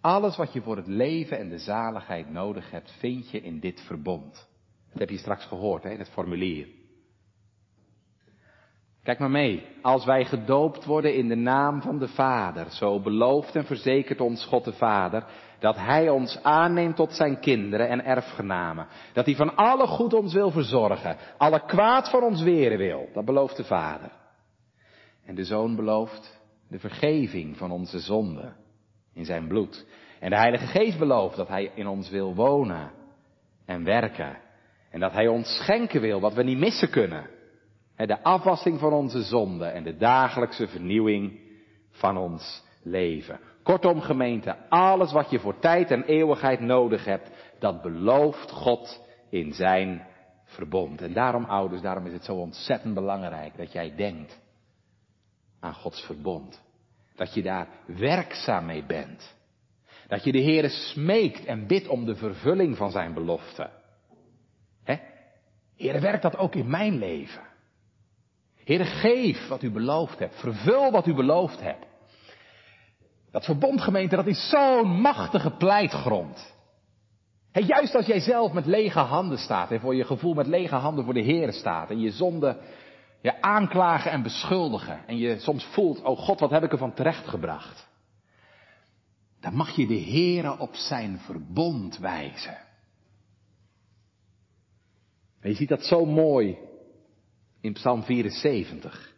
Alles 0.00 0.36
wat 0.36 0.52
je 0.52 0.62
voor 0.62 0.76
het 0.76 0.86
leven 0.86 1.38
en 1.38 1.48
de 1.48 1.58
zaligheid 1.58 2.30
nodig 2.30 2.70
hebt, 2.70 2.90
vind 2.98 3.30
je 3.30 3.40
in 3.40 3.60
dit 3.60 3.80
verbond. 3.80 4.48
Dat 4.90 4.98
heb 4.98 5.10
je 5.10 5.18
straks 5.18 5.44
gehoord 5.44 5.82
hè, 5.82 5.90
in 5.90 5.98
het 5.98 6.10
formulier. 6.10 6.68
Kijk 9.02 9.18
maar 9.18 9.30
mee. 9.30 9.66
Als 9.82 10.04
wij 10.04 10.24
gedoopt 10.24 10.84
worden 10.84 11.14
in 11.14 11.28
de 11.28 11.34
naam 11.34 11.82
van 11.82 11.98
de 11.98 12.08
Vader, 12.08 12.70
zo 12.70 13.00
belooft 13.00 13.56
en 13.56 13.64
verzekert 13.64 14.20
ons 14.20 14.44
God 14.44 14.64
de 14.64 14.72
Vader, 14.72 15.24
dat 15.58 15.76
Hij 15.76 16.08
ons 16.08 16.42
aanneemt 16.42 16.96
tot 16.96 17.12
zijn 17.12 17.40
kinderen 17.40 17.88
en 17.88 18.04
erfgenamen. 18.04 18.86
Dat 19.12 19.26
Hij 19.26 19.34
van 19.34 19.56
alle 19.56 19.86
goed 19.86 20.14
ons 20.14 20.32
wil 20.32 20.50
verzorgen, 20.50 21.16
alle 21.36 21.64
kwaad 21.66 22.10
van 22.10 22.22
ons 22.22 22.42
weren 22.42 22.78
wil. 22.78 23.08
Dat 23.12 23.24
belooft 23.24 23.56
de 23.56 23.64
Vader. 23.64 24.10
En 25.26 25.34
de 25.34 25.44
Zoon 25.44 25.76
belooft 25.76 26.40
de 26.68 26.78
vergeving 26.78 27.56
van 27.56 27.70
onze 27.70 27.98
zonden 27.98 28.56
in 29.12 29.24
zijn 29.24 29.48
bloed. 29.48 29.86
En 30.20 30.30
de 30.30 30.36
Heilige 30.36 30.66
Geest 30.66 30.98
belooft 30.98 31.36
dat 31.36 31.48
Hij 31.48 31.70
in 31.74 31.86
ons 31.86 32.10
wil 32.10 32.34
wonen 32.34 32.90
en 33.64 33.84
werken. 33.84 34.38
En 34.90 35.00
dat 35.00 35.12
Hij 35.12 35.28
ons 35.28 35.56
schenken 35.56 36.00
wil 36.00 36.20
wat 36.20 36.34
we 36.34 36.42
niet 36.42 36.58
missen 36.58 36.90
kunnen. 36.90 37.30
De 37.96 38.22
afwassing 38.22 38.78
van 38.78 38.92
onze 38.92 39.22
zonden 39.22 39.72
en 39.72 39.82
de 39.82 39.96
dagelijkse 39.96 40.68
vernieuwing 40.68 41.40
van 41.90 42.16
ons 42.16 42.64
leven. 42.82 43.40
Kortom 43.62 44.00
gemeente, 44.00 44.68
alles 44.68 45.12
wat 45.12 45.30
je 45.30 45.38
voor 45.38 45.58
tijd 45.58 45.90
en 45.90 46.02
eeuwigheid 46.02 46.60
nodig 46.60 47.04
hebt, 47.04 47.30
dat 47.58 47.82
belooft 47.82 48.50
God 48.50 49.06
in 49.30 49.52
zijn 49.52 50.06
verbond. 50.44 51.02
En 51.02 51.12
daarom 51.12 51.44
ouders, 51.44 51.82
daarom 51.82 52.06
is 52.06 52.12
het 52.12 52.24
zo 52.24 52.34
ontzettend 52.34 52.94
belangrijk 52.94 53.56
dat 53.56 53.72
jij 53.72 53.94
denkt 53.96 54.44
aan 55.60 55.74
Gods 55.74 56.00
verbond. 56.00 56.62
Dat 57.14 57.34
je 57.34 57.42
daar 57.42 57.68
werkzaam 57.86 58.66
mee 58.66 58.84
bent. 58.84 59.34
Dat 60.08 60.24
je 60.24 60.32
de 60.32 60.42
Heere 60.42 60.68
smeekt 60.68 61.44
en 61.44 61.66
bidt 61.66 61.88
om 61.88 62.04
de 62.04 62.16
vervulling 62.16 62.76
van 62.76 62.90
zijn 62.90 63.14
belofte. 63.14 63.70
Hè? 64.84 64.96
Heere, 65.76 66.00
werkt 66.00 66.22
dat 66.22 66.36
ook 66.36 66.54
in 66.54 66.70
mijn 66.70 66.98
leven? 66.98 67.42
Heere, 68.64 68.84
geef 68.84 69.48
wat 69.48 69.62
u 69.62 69.70
beloofd 69.70 70.18
hebt. 70.18 70.40
Vervul 70.40 70.90
wat 70.90 71.06
u 71.06 71.14
beloofd 71.14 71.60
hebt. 71.60 71.86
Dat 73.30 73.44
verbondgemeente, 73.44 74.16
dat 74.16 74.26
is 74.26 74.48
zo'n 74.48 75.00
machtige 75.00 75.50
pleitgrond. 75.50 76.54
He, 77.52 77.60
juist 77.60 77.94
als 77.94 78.06
jij 78.06 78.20
zelf 78.20 78.52
met 78.52 78.66
lege 78.66 78.98
handen 78.98 79.38
staat 79.38 79.70
en 79.70 79.80
voor 79.80 79.94
je 79.94 80.04
gevoel 80.04 80.34
met 80.34 80.46
lege 80.46 80.74
handen 80.74 81.04
voor 81.04 81.14
de 81.14 81.20
Heer 81.20 81.52
staat 81.52 81.90
en 81.90 82.00
je 82.00 82.10
zonde 82.10 82.56
je 83.26 83.42
aanklagen 83.42 84.10
en 84.10 84.22
beschuldigen 84.22 85.06
en 85.06 85.16
je 85.16 85.38
soms 85.38 85.64
voelt, 85.64 86.02
oh 86.02 86.18
God, 86.18 86.40
wat 86.40 86.50
heb 86.50 86.62
ik 86.62 86.72
ervan 86.72 86.94
terechtgebracht. 86.94 87.88
Dan 89.40 89.54
mag 89.54 89.76
je 89.76 89.86
de 89.86 90.00
Heere 90.00 90.58
op 90.58 90.74
zijn 90.74 91.18
verbond 91.18 91.98
wijzen. 91.98 92.58
En 95.40 95.50
je 95.50 95.54
ziet 95.54 95.68
dat 95.68 95.84
zo 95.84 96.04
mooi 96.04 96.58
in 97.60 97.72
Psalm 97.72 98.02
74. 98.02 99.12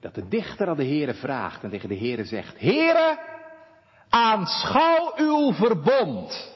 Dat 0.00 0.14
de 0.14 0.28
dichter 0.28 0.68
aan 0.68 0.76
de 0.76 0.86
Heere 0.86 1.14
vraagt 1.14 1.62
en 1.62 1.70
tegen 1.70 1.88
de 1.88 1.98
Heere 1.98 2.24
zegt, 2.24 2.60
Heere, 2.60 3.18
aanschouw 4.08 5.12
uw 5.16 5.52
verbond. 5.52 6.52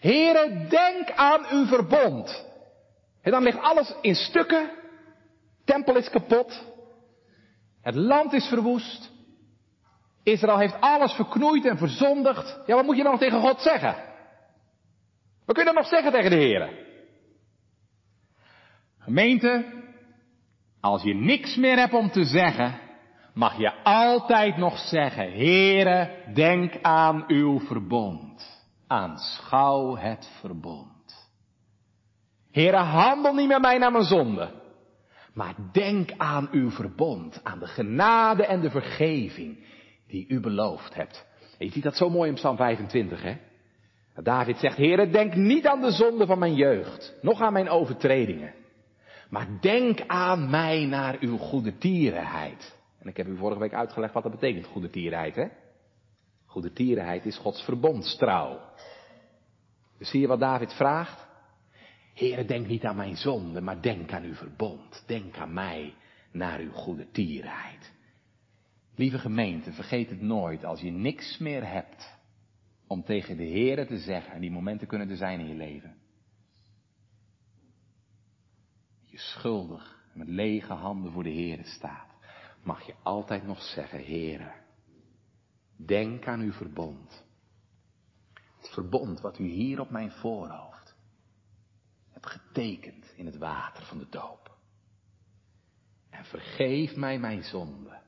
Heere, 0.00 0.66
denk 0.68 1.10
aan 1.10 1.46
uw 1.50 1.66
verbond. 1.66 2.46
En 3.22 3.30
dan 3.30 3.42
ligt 3.42 3.60
alles 3.60 3.94
in 4.00 4.14
stukken. 4.14 4.80
Tempel 5.72 5.96
is 5.96 6.10
kapot. 6.10 6.64
Het 7.82 7.94
land 7.94 8.32
is 8.32 8.46
verwoest. 8.46 9.10
Israël 10.22 10.58
heeft 10.58 10.80
alles 10.80 11.12
verknoeid 11.12 11.64
en 11.64 11.78
verzondigd. 11.78 12.60
Ja, 12.66 12.74
wat 12.74 12.84
moet 12.84 12.96
je 12.96 13.02
dan 13.02 13.10
nog 13.10 13.20
tegen 13.20 13.40
God 13.40 13.60
zeggen? 13.60 13.94
Wat 15.44 15.56
kun 15.56 15.64
je 15.64 15.72
dan 15.72 15.82
nog 15.82 15.86
zeggen 15.86 16.12
tegen 16.12 16.30
de 16.30 16.36
Heer? 16.36 16.70
Gemeente, 18.98 19.64
als 20.80 21.02
je 21.02 21.14
niks 21.14 21.56
meer 21.56 21.76
hebt 21.76 21.94
om 21.94 22.10
te 22.10 22.24
zeggen, 22.24 22.80
mag 23.34 23.58
je 23.58 23.82
altijd 23.82 24.56
nog 24.56 24.78
zeggen, 24.78 25.32
Heere, 25.32 26.24
denk 26.34 26.82
aan 26.82 27.24
uw 27.26 27.60
verbond. 27.60 28.64
Aanschouw 28.86 29.96
het 29.96 30.30
verbond. 30.40 31.30
Heere, 32.50 32.76
handel 32.76 33.34
niet 33.34 33.48
met 33.48 33.60
mij 33.60 33.78
naar 33.78 33.92
mijn 33.92 34.04
zonde. 34.04 34.61
Maar 35.34 35.54
denk 35.72 36.12
aan 36.16 36.48
uw 36.50 36.70
verbond, 36.70 37.40
aan 37.42 37.58
de 37.58 37.66
genade 37.66 38.46
en 38.46 38.60
de 38.60 38.70
vergeving 38.70 39.64
die 40.06 40.24
u 40.28 40.40
beloofd 40.40 40.94
hebt. 40.94 41.26
Je 41.58 41.70
ziet 41.70 41.82
dat 41.82 41.96
zo 41.96 42.10
mooi 42.10 42.28
in 42.28 42.34
Psalm 42.34 42.56
25, 42.56 43.22
hè? 43.22 43.36
David 44.22 44.58
zegt, 44.58 44.76
Heere, 44.76 45.10
denk 45.10 45.34
niet 45.34 45.66
aan 45.66 45.80
de 45.80 45.90
zonde 45.90 46.26
van 46.26 46.38
mijn 46.38 46.54
jeugd, 46.54 47.18
nog 47.22 47.40
aan 47.40 47.52
mijn 47.52 47.68
overtredingen. 47.68 48.54
Maar 49.30 49.48
denk 49.60 50.00
aan 50.06 50.50
mij 50.50 50.84
naar 50.84 51.16
uw 51.20 51.36
goede 51.36 51.78
tierenheid. 51.78 52.78
En 52.98 53.08
ik 53.08 53.16
heb 53.16 53.26
u 53.26 53.36
vorige 53.36 53.60
week 53.60 53.74
uitgelegd 53.74 54.12
wat 54.12 54.22
dat 54.22 54.32
betekent, 54.32 54.66
goede 54.66 54.90
tierenheid, 54.90 55.34
hè? 55.34 55.46
Goede 56.46 56.72
tierenheid 56.72 57.26
is 57.26 57.38
Gods 57.38 57.62
verbondstrouw. 57.62 58.60
Dus 59.98 60.10
zie 60.10 60.20
je 60.20 60.26
wat 60.26 60.40
David 60.40 60.72
vraagt? 60.72 61.26
Heere, 62.14 62.44
denk 62.44 62.66
niet 62.66 62.84
aan 62.84 62.96
mijn 62.96 63.16
zonde, 63.16 63.60
maar 63.60 63.82
denk 63.82 64.12
aan 64.12 64.22
uw 64.22 64.34
verbond. 64.34 65.04
Denk 65.06 65.36
aan 65.36 65.52
mij 65.52 65.94
naar 66.32 66.58
uw 66.58 66.72
goede 66.72 67.10
tierenheid. 67.10 67.92
Lieve 68.94 69.18
gemeente, 69.18 69.72
vergeet 69.72 70.10
het 70.10 70.20
nooit 70.20 70.64
als 70.64 70.80
je 70.80 70.90
niks 70.90 71.38
meer 71.38 71.66
hebt 71.66 72.18
om 72.86 73.04
tegen 73.04 73.36
de 73.36 73.46
Heere 73.46 73.86
te 73.86 73.98
zeggen, 73.98 74.32
en 74.32 74.40
die 74.40 74.50
momenten 74.50 74.86
kunnen 74.86 75.10
er 75.10 75.16
zijn 75.16 75.40
in 75.40 75.48
je 75.48 75.54
leven. 75.54 75.96
Je 79.04 79.18
schuldig 79.18 80.00
met 80.14 80.28
lege 80.28 80.72
handen 80.72 81.12
voor 81.12 81.22
de 81.22 81.32
Heere 81.32 81.64
staat, 81.64 82.08
mag 82.62 82.86
je 82.86 82.94
altijd 83.02 83.46
nog 83.46 83.62
zeggen, 83.62 84.04
Heere, 84.04 84.52
denk 85.76 86.26
aan 86.26 86.40
uw 86.40 86.52
verbond. 86.52 87.24
Het 88.56 88.68
verbond 88.70 89.20
wat 89.20 89.38
u 89.38 89.46
hier 89.46 89.80
op 89.80 89.90
mijn 89.90 90.10
voorhoofd 90.10 90.71
getekend 92.26 93.12
in 93.16 93.26
het 93.26 93.38
water 93.38 93.84
van 93.84 93.98
de 93.98 94.06
doop. 94.10 94.56
En 96.10 96.24
vergeef 96.24 96.96
mij 96.96 97.18
mijn 97.18 97.42
zonde. 97.42 98.00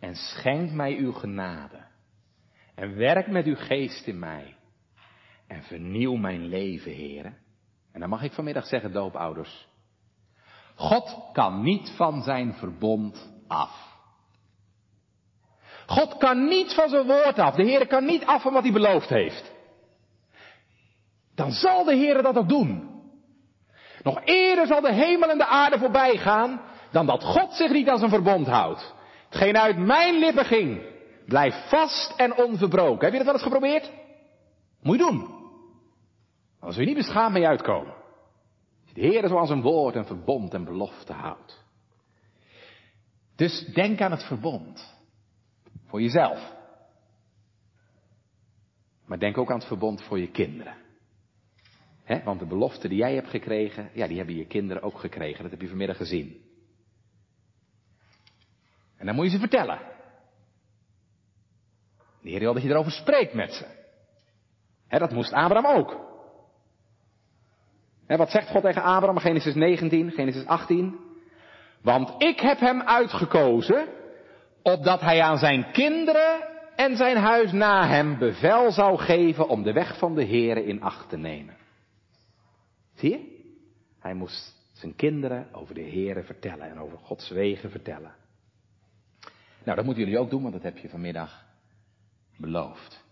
En 0.00 0.14
schenk 0.14 0.70
mij 0.70 0.96
uw 0.96 1.12
genade. 1.12 1.84
En 2.74 2.96
werk 2.96 3.26
met 3.26 3.46
uw 3.46 3.56
geest 3.56 4.06
in 4.06 4.18
mij. 4.18 4.56
En 5.46 5.62
vernieuw 5.62 6.14
mijn 6.14 6.46
leven, 6.46 6.92
heren. 6.92 7.36
En 7.92 8.00
dan 8.00 8.08
mag 8.08 8.22
ik 8.22 8.32
vanmiddag 8.32 8.66
zeggen, 8.66 8.92
doopouders. 8.92 9.68
God 10.74 11.30
kan 11.32 11.62
niet 11.62 11.92
van 11.96 12.22
zijn 12.22 12.54
verbond 12.54 13.32
af. 13.46 13.90
God 15.86 16.16
kan 16.16 16.48
niet 16.48 16.74
van 16.74 16.88
zijn 16.88 17.06
woord 17.06 17.38
af. 17.38 17.54
De 17.54 17.62
Heer 17.62 17.86
kan 17.86 18.04
niet 18.04 18.24
af 18.24 18.42
van 18.42 18.52
wat 18.52 18.62
hij 18.62 18.72
beloofd 18.72 19.08
heeft. 19.08 19.52
Dan 21.34 21.50
zal 21.50 21.84
de 21.84 21.94
Heer 21.94 22.22
dat 22.22 22.36
ook 22.36 22.48
doen. 22.48 22.91
Nog 24.02 24.20
eerder 24.24 24.66
zal 24.66 24.80
de 24.80 24.92
hemel 24.92 25.30
en 25.30 25.38
de 25.38 25.46
aarde 25.46 25.78
voorbij 25.78 26.16
gaan 26.16 26.60
dan 26.90 27.06
dat 27.06 27.24
God 27.24 27.52
zich 27.52 27.72
niet 27.72 27.88
aan 27.88 27.98
zijn 27.98 28.10
verbond 28.10 28.46
houdt. 28.46 28.94
Hetgeen 29.28 29.58
uit 29.58 29.78
mijn 29.78 30.18
lippen 30.18 30.44
ging, 30.44 30.82
blijft 31.26 31.68
vast 31.68 32.14
en 32.16 32.36
onverbroken. 32.36 33.00
Heb 33.00 33.10
je 33.10 33.16
dat 33.16 33.26
wel 33.26 33.34
eens 33.34 33.42
geprobeerd? 33.42 33.90
Moet 34.82 34.98
je 34.98 35.04
doen. 35.04 35.40
Als 36.60 36.76
je 36.76 36.84
niet 36.84 36.96
beschaamd 36.96 37.32
mee 37.32 37.46
uitkomen. 37.46 37.94
De 38.92 39.00
Heer 39.00 39.28
zoals 39.28 39.50
een 39.50 39.62
woord 39.62 39.94
en 39.94 40.06
verbond 40.06 40.54
en 40.54 40.64
belofte 40.64 41.12
houdt. 41.12 41.64
Dus 43.36 43.64
denk 43.74 44.00
aan 44.00 44.10
het 44.10 44.24
verbond. 44.24 44.94
Voor 45.86 46.02
jezelf. 46.02 46.52
Maar 49.06 49.18
denk 49.18 49.38
ook 49.38 49.50
aan 49.50 49.58
het 49.58 49.66
verbond 49.66 50.02
voor 50.02 50.18
je 50.18 50.30
kinderen. 50.30 50.81
Want 52.24 52.38
de 52.38 52.46
belofte 52.46 52.88
die 52.88 52.98
jij 52.98 53.14
hebt 53.14 53.28
gekregen, 53.28 53.90
ja, 53.92 54.06
die 54.06 54.16
hebben 54.16 54.36
je 54.36 54.46
kinderen 54.46 54.82
ook 54.82 54.98
gekregen. 54.98 55.42
Dat 55.42 55.50
heb 55.50 55.60
je 55.60 55.68
vanmiddag 55.68 55.96
gezien. 55.96 56.40
En 58.96 59.06
dan 59.06 59.14
moet 59.14 59.24
je 59.24 59.30
ze 59.30 59.38
vertellen. 59.38 59.78
De 62.22 62.30
Heer 62.30 62.38
wil 62.38 62.54
dat 62.54 62.62
je 62.62 62.68
erover 62.68 62.92
spreekt 62.92 63.34
met 63.34 63.52
ze. 63.52 63.66
He, 64.88 64.98
dat 64.98 65.12
moest 65.12 65.32
Abraham 65.32 65.76
ook. 65.76 66.10
Wat 68.06 68.30
zegt 68.30 68.50
God 68.50 68.62
tegen 68.62 68.82
Abraham? 68.82 69.18
Genesis 69.18 69.54
19, 69.54 70.10
Genesis 70.10 70.46
18. 70.46 70.98
Want 71.82 72.22
ik 72.22 72.40
heb 72.40 72.58
hem 72.58 72.82
uitgekozen, 72.82 73.88
opdat 74.62 75.00
hij 75.00 75.22
aan 75.22 75.38
zijn 75.38 75.70
kinderen 75.72 76.48
en 76.76 76.96
zijn 76.96 77.16
huis 77.16 77.52
na 77.52 77.86
hem 77.86 78.18
bevel 78.18 78.70
zou 78.70 78.98
geven 78.98 79.48
om 79.48 79.62
de 79.62 79.72
weg 79.72 79.98
van 79.98 80.14
de 80.14 80.24
Heer 80.24 80.56
in 80.56 80.82
acht 80.82 81.08
te 81.08 81.16
nemen. 81.16 81.61
Hij 83.98 84.14
moest 84.14 84.56
zijn 84.72 84.94
kinderen 84.94 85.54
over 85.54 85.74
de 85.74 85.82
Heere 85.82 86.22
vertellen 86.22 86.70
en 86.70 86.78
over 86.78 86.98
Gods 86.98 87.28
wegen 87.30 87.70
vertellen. 87.70 88.14
Nou, 89.64 89.76
dat 89.76 89.84
moeten 89.84 90.04
jullie 90.04 90.18
ook 90.18 90.30
doen, 90.30 90.42
want 90.42 90.54
dat 90.54 90.62
heb 90.62 90.78
je 90.78 90.88
vanmiddag 90.88 91.44
beloofd. 92.36 93.04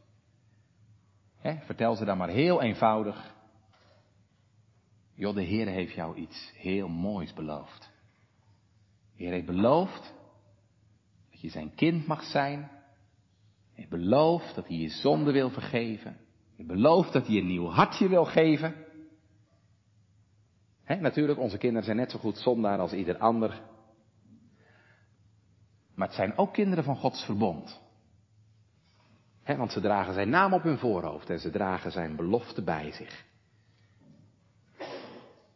vertel 1.43 1.95
ze 1.95 2.05
dan 2.05 2.17
maar 2.17 2.29
heel 2.29 2.63
eenvoudig. 2.63 3.35
Joh, 5.15 5.35
de 5.35 5.43
Heer 5.43 5.67
heeft 5.67 5.95
jou 5.95 6.17
iets 6.17 6.53
heel 6.57 6.89
moois 6.89 7.33
beloofd. 7.33 7.91
De 9.17 9.23
Heer 9.23 9.33
heeft 9.33 9.47
beloofd 9.47 10.15
dat 11.31 11.41
je 11.41 11.49
zijn 11.49 11.75
kind 11.75 12.07
mag 12.07 12.23
zijn. 12.23 12.59
Hij 12.59 12.69
heeft 13.73 13.89
beloofd 13.89 14.55
dat 14.55 14.67
hij 14.67 14.77
je 14.77 14.89
zonde 14.89 15.33
wil 15.33 15.51
vergeven. 15.51 16.13
Hij 16.13 16.55
heeft 16.57 16.69
beloofd 16.69 17.13
dat 17.13 17.27
hij 17.27 17.37
een 17.37 17.47
nieuw 17.47 17.67
hartje 17.67 18.09
wil 18.09 18.25
geven. 18.25 18.89
Natuurlijk, 20.99 21.39
onze 21.39 21.59
kinderen 21.59 21.85
zijn 21.85 21.97
net 21.97 22.11
zo 22.11 22.19
goed 22.19 22.39
zondaar 22.39 22.79
als 22.79 22.93
ieder 22.93 23.17
ander. 23.17 23.61
Maar 25.95 26.07
het 26.07 26.17
zijn 26.17 26.39
ook 26.39 26.53
kinderen 26.53 26.85
van 26.85 26.97
Gods 26.97 27.25
verbond. 27.25 27.81
want 29.45 29.73
ze 29.73 29.81
dragen 29.81 30.15
zijn 30.15 30.29
naam 30.29 30.53
op 30.53 30.63
hun 30.63 30.79
voorhoofd 30.79 31.31
en 31.31 31.39
ze 31.39 31.51
dragen 31.51 31.93
zijn 31.93 32.17
belofte 32.17 32.63
bij 32.63 32.93
zich. 32.93 33.25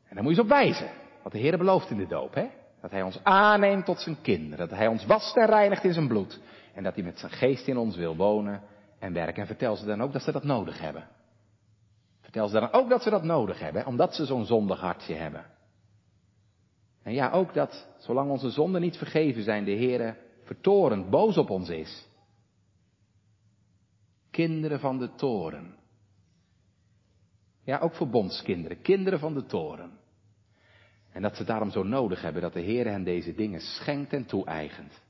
En 0.08 0.14
daar 0.14 0.22
moet 0.22 0.28
je 0.28 0.34
ze 0.34 0.42
op 0.42 0.48
wijzen. 0.48 0.90
Wat 1.22 1.32
de 1.32 1.38
Heer 1.38 1.58
belooft 1.58 1.90
in 1.90 1.96
de 1.96 2.06
doop. 2.06 2.34
Hè? 2.34 2.46
Dat 2.80 2.90
Hij 2.90 3.02
ons 3.02 3.20
aanneemt 3.22 3.84
tot 3.84 4.00
zijn 4.00 4.20
kinderen. 4.22 4.68
Dat 4.68 4.78
Hij 4.78 4.86
ons 4.86 5.06
wast 5.06 5.36
en 5.36 5.46
reinigt 5.46 5.84
in 5.84 5.92
zijn 5.92 6.08
bloed. 6.08 6.40
En 6.74 6.82
dat 6.82 6.94
Hij 6.94 7.04
met 7.04 7.18
zijn 7.18 7.32
geest 7.32 7.66
in 7.66 7.76
ons 7.76 7.96
wil 7.96 8.16
wonen 8.16 8.62
en 8.98 9.12
werken. 9.12 9.40
En 9.40 9.46
vertel 9.46 9.76
ze 9.76 9.86
dan 9.86 10.02
ook 10.02 10.12
dat 10.12 10.22
ze 10.22 10.32
dat 10.32 10.44
nodig 10.44 10.80
hebben. 10.80 11.08
Vertel 12.34 12.52
ze 12.52 12.60
dan 12.60 12.80
ook 12.80 12.88
dat 12.88 13.02
ze 13.02 13.10
dat 13.10 13.22
nodig 13.22 13.58
hebben. 13.58 13.86
Omdat 13.86 14.14
ze 14.14 14.24
zo'n 14.24 14.44
zondig 14.44 14.80
hartje 14.80 15.14
hebben. 15.14 15.44
En 17.02 17.12
ja, 17.12 17.30
ook 17.30 17.54
dat, 17.54 17.88
zolang 17.98 18.30
onze 18.30 18.50
zonden 18.50 18.80
niet 18.80 18.96
vergeven 18.96 19.42
zijn, 19.42 19.64
de 19.64 19.70
Heer 19.70 20.16
vertorend, 20.42 21.10
boos 21.10 21.36
op 21.36 21.50
ons 21.50 21.68
is. 21.68 22.06
Kinderen 24.30 24.80
van 24.80 24.98
de 24.98 25.14
toren. 25.14 25.76
Ja, 27.64 27.78
ook 27.78 27.94
verbondskinderen, 27.94 28.82
kinderen 28.82 29.18
van 29.18 29.34
de 29.34 29.46
toren. 29.46 29.98
En 31.12 31.22
dat 31.22 31.36
ze 31.36 31.44
daarom 31.44 31.70
zo 31.70 31.82
nodig 31.82 32.22
hebben 32.22 32.42
dat 32.42 32.52
de 32.52 32.60
Heer 32.60 32.86
hen 32.86 33.04
deze 33.04 33.34
dingen 33.34 33.60
schenkt 33.60 34.12
en 34.12 34.26
toe-eigent. 34.26 35.02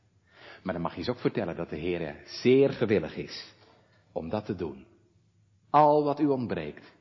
Maar 0.62 0.72
dan 0.72 0.82
mag 0.82 0.96
je 0.96 1.02
ze 1.02 1.10
ook 1.10 1.18
vertellen 1.18 1.56
dat 1.56 1.70
de 1.70 1.76
Heer 1.76 2.16
zeer 2.24 2.70
gewillig 2.70 3.16
is 3.16 3.54
om 4.12 4.28
dat 4.28 4.44
te 4.44 4.54
doen. 4.54 4.86
Al 5.70 6.04
wat 6.04 6.20
u 6.20 6.26
ontbreekt, 6.26 6.93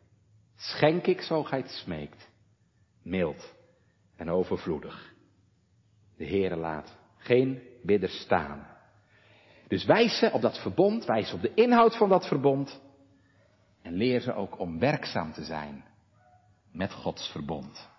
schenk 0.56 1.06
ik 1.06 1.22
zo 1.22 1.44
gij 1.44 1.60
het 1.60 1.70
smeekt. 1.70 2.30
Mild 3.02 3.54
en 4.16 4.30
overvloedig. 4.30 5.14
De 6.18 6.26
Heere 6.26 6.56
laat 6.56 6.98
geen 7.18 7.62
bidder 7.84 8.10
staan. 8.10 8.68
Dus 9.68 9.86
wijs 9.86 10.20
ze 10.20 10.32
op 10.32 10.42
dat 10.42 10.62
verbond, 10.62 11.06
wijs 11.06 11.34
op 11.34 11.42
de 11.42 11.54
inhoud 11.54 11.98
van 11.98 12.10
dat 12.10 12.28
verbond. 12.28 12.82
En 13.82 13.94
leer 13.94 14.22
ze 14.22 14.34
ook 14.34 14.60
om 14.60 14.80
werkzaam 14.80 15.32
te 15.34 15.44
zijn 15.44 15.86
met 16.72 16.94
Gods 16.94 17.32
verbond. 17.32 17.90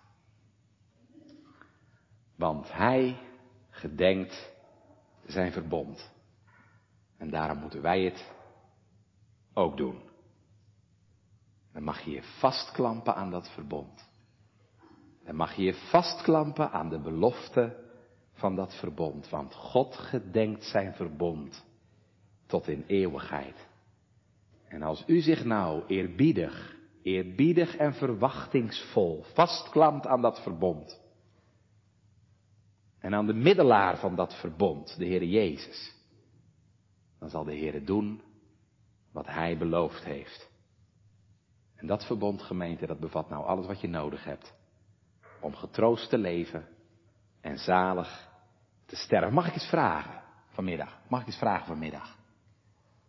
Want 2.35 2.71
Hij 2.71 3.17
gedenkt 3.69 4.53
zijn 5.25 5.51
verbond. 5.51 6.11
En 7.17 7.29
daarom 7.29 7.57
moeten 7.57 7.81
wij 7.81 8.01
het 8.01 8.33
ook 9.53 9.77
doen. 9.77 10.04
Dan 11.75 11.83
mag 11.83 12.01
je 12.01 12.11
je 12.11 12.23
vastklampen 12.23 13.15
aan 13.15 13.31
dat 13.31 13.49
verbond. 13.49 14.09
Dan 15.25 15.35
mag 15.35 15.55
je 15.55 15.63
je 15.63 15.73
vastklampen 15.73 16.71
aan 16.71 16.89
de 16.89 16.99
belofte 16.99 17.75
van 18.33 18.55
dat 18.55 18.75
verbond. 18.75 19.29
Want 19.29 19.53
God 19.53 19.95
gedenkt 19.95 20.63
zijn 20.63 20.93
verbond 20.93 21.65
tot 22.45 22.67
in 22.67 22.83
eeuwigheid. 22.87 23.67
En 24.67 24.81
als 24.81 25.03
u 25.07 25.21
zich 25.21 25.45
nou 25.45 25.83
eerbiedig, 25.87 26.75
eerbiedig 27.01 27.75
en 27.75 27.93
verwachtingsvol 27.93 29.23
vastklampt 29.33 30.07
aan 30.07 30.21
dat 30.21 30.41
verbond, 30.41 31.01
en 32.99 33.13
aan 33.13 33.27
de 33.27 33.33
middelaar 33.33 33.97
van 33.97 34.15
dat 34.15 34.39
verbond, 34.39 34.97
de 34.97 35.05
Heere 35.05 35.29
Jezus, 35.29 35.95
dan 37.19 37.29
zal 37.29 37.43
de 37.43 37.57
Heere 37.57 37.83
doen 37.83 38.21
wat 39.11 39.27
Hij 39.27 39.57
beloofd 39.57 40.03
heeft. 40.03 40.53
En 41.85 41.91
dat 41.91 42.05
verbond, 42.05 42.41
gemeente, 42.41 42.87
dat 42.87 42.99
bevat 42.99 43.29
nou 43.29 43.45
alles 43.45 43.65
wat 43.65 43.81
je 43.81 43.87
nodig 43.87 44.23
hebt 44.23 44.53
om 45.39 45.55
getroost 45.55 46.09
te 46.09 46.17
leven 46.17 46.67
en 47.41 47.57
zalig 47.57 48.29
te 48.85 48.95
sterven. 48.95 49.33
Mag 49.33 49.47
ik 49.47 49.53
eens 49.53 49.69
vragen 49.69 50.21
vanmiddag? 50.49 50.99
Mag 51.07 51.21
ik 51.21 51.27
eens 51.27 51.37
vragen 51.37 51.65
vanmiddag? 51.65 52.17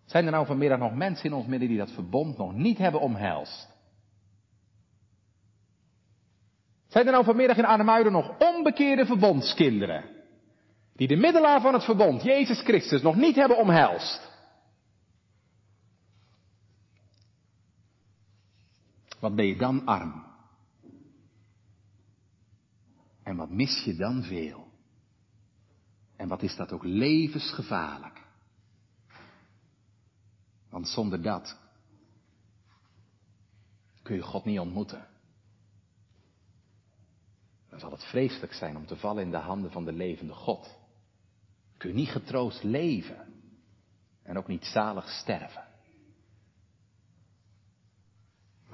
Zijn 0.05 0.25
er 0.25 0.31
nou 0.31 0.47
vanmiddag 0.47 0.79
nog 0.79 0.95
mensen 0.95 1.25
in 1.25 1.33
ons 1.33 1.47
midden 1.47 1.69
die 1.69 1.79
dat 1.79 1.91
verbond 1.91 2.39
nog 2.39 2.53
niet 2.53 2.79
hebben 2.79 3.01
omhelst? 3.01 3.69
Zijn 6.87 7.07
er 7.07 7.13
nou 7.13 7.25
vanmiddag 7.25 7.57
in 7.57 7.65
Arnhemuiden 7.65 8.13
nog 8.13 8.39
onbekeerde 8.39 9.07
verbondskinderen? 9.07 10.05
Die 10.95 11.09
de 11.09 11.17
middelaar 11.17 11.61
van 11.61 11.75
het 11.75 11.85
verbond, 11.85 12.23
Jezus 12.23 12.61
Christus, 12.61 13.03
nog 13.03 13.17
niet 13.17 13.37
hebben 13.37 13.59
omhelst? 13.59 14.26
Wat 19.19 19.35
ben 19.35 19.47
je 19.47 19.57
dan 19.57 19.87
arm? 19.87 20.25
En 23.23 23.37
wat 23.37 23.51
mis 23.51 23.85
je 23.85 23.97
dan 23.97 24.23
veel? 24.23 24.67
En 26.17 26.29
wat 26.29 26.43
is 26.43 26.57
dat 26.57 26.73
ook 26.73 26.85
levensgevaarlijk? 26.85 28.25
Want 30.71 30.89
zonder 30.89 31.23
dat 31.23 31.59
kun 34.03 34.17
je 34.17 34.23
God 34.23 34.45
niet 34.45 34.59
ontmoeten. 34.59 35.07
Dan 37.69 37.81
zal 37.81 37.91
het 37.91 38.05
vreselijk 38.05 38.53
zijn 38.53 38.77
om 38.77 38.87
te 38.87 38.97
vallen 38.97 39.23
in 39.23 39.31
de 39.31 39.37
handen 39.37 39.71
van 39.71 39.85
de 39.85 39.93
levende 39.93 40.33
God. 40.33 40.79
Kun 41.77 41.89
je 41.89 41.95
niet 41.95 42.09
getroost 42.09 42.63
leven 42.63 43.35
en 44.23 44.39
ook 44.39 44.49
niet 44.49 44.65
zalig 44.65 45.09
sterven. 45.09 45.66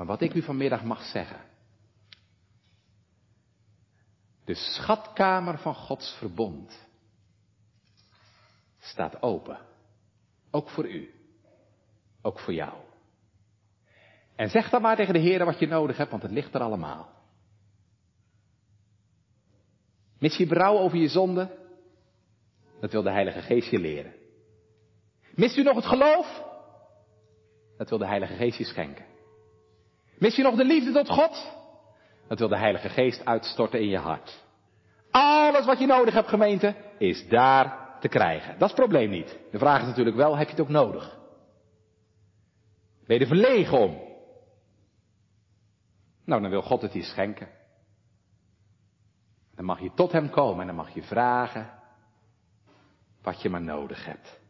Maar 0.03 0.11
wat 0.11 0.21
ik 0.21 0.35
u 0.35 0.43
vanmiddag 0.43 0.85
mag 0.85 1.03
zeggen. 1.03 1.41
De 4.45 4.55
schatkamer 4.55 5.59
van 5.59 5.75
Gods 5.75 6.17
verbond 6.19 6.89
staat 8.79 9.23
open. 9.23 9.59
Ook 10.51 10.69
voor 10.69 10.89
u. 10.89 11.15
Ook 12.23 12.39
voor 12.39 12.55
jou. 12.55 12.75
En 14.37 14.49
zeg 14.49 14.71
dan 14.71 14.83
maar 14.83 14.97
tegen 14.97 15.13
de 15.13 15.21
Heer 15.21 15.45
wat 15.45 15.59
je 15.59 15.67
nodig 15.67 15.97
hebt, 15.97 16.11
want 16.11 16.23
het 16.23 16.33
ligt 16.33 16.55
er 16.55 16.61
allemaal. 16.61 17.09
Mis 20.19 20.37
je 20.37 20.47
berouw 20.47 20.79
over 20.79 20.99
je 20.99 21.09
zonde? 21.09 21.59
Dat 22.81 22.93
wil 22.93 23.03
de 23.03 23.11
Heilige 23.11 23.43
Geest 23.43 23.71
je 23.71 23.79
leren. 23.79 24.15
Mist 25.35 25.57
u 25.57 25.63
nog 25.63 25.77
het 25.77 25.87
geloof? 25.87 26.45
Dat 27.77 27.89
wil 27.89 27.99
de 27.99 28.07
Heilige 28.07 28.35
Geest 28.35 28.59
je 28.59 28.65
schenken. 28.65 29.11
Mis 30.23 30.37
je 30.37 30.43
nog 30.43 30.57
de 30.57 30.65
liefde 30.65 30.93
tot 30.93 31.09
God? 31.09 31.53
Dat 32.29 32.39
wil 32.39 32.49
de 32.49 32.59
Heilige 32.59 32.89
Geest 32.89 33.25
uitstorten 33.25 33.81
in 33.81 33.89
je 33.89 33.99
hart. 33.99 34.45
Alles 35.11 35.65
wat 35.65 35.79
je 35.79 35.87
nodig 35.87 36.15
hebt, 36.15 36.29
gemeente, 36.29 36.75
is 36.99 37.29
daar 37.29 37.97
te 38.01 38.09
krijgen. 38.09 38.53
Dat 38.53 38.71
is 38.71 38.77
het 38.77 38.85
probleem 38.85 39.11
niet. 39.11 39.39
De 39.51 39.59
vraag 39.59 39.81
is 39.81 39.87
natuurlijk 39.87 40.17
wel, 40.17 40.37
heb 40.37 40.47
je 40.47 40.53
het 40.53 40.63
ook 40.63 40.69
nodig? 40.69 41.19
Ben 43.07 43.17
je 43.17 43.23
er 43.23 43.29
verlegen 43.29 43.79
om? 43.79 44.01
Nou, 46.25 46.43
dan 46.43 46.51
wil 46.51 46.63
God 46.63 46.83
het 46.83 46.93
je 46.93 47.03
schenken. 47.03 47.49
Dan 49.55 49.65
mag 49.65 49.81
je 49.81 49.95
tot 49.95 50.13
Hem 50.13 50.31
komen 50.31 50.61
en 50.61 50.67
dan 50.67 50.77
mag 50.77 50.95
je 50.95 51.03
vragen 51.03 51.71
wat 53.23 53.43
je 53.43 53.51
maar 53.51 53.63
nodig 53.63 54.05
hebt. 54.05 54.41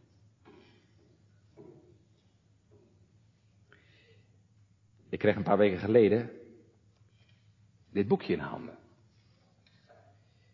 Ik 5.13 5.19
kreeg 5.19 5.35
een 5.35 5.43
paar 5.43 5.57
weken 5.57 5.79
geleden 5.79 6.29
dit 7.91 8.07
boekje 8.07 8.33
in 8.33 8.39
handen. 8.39 8.77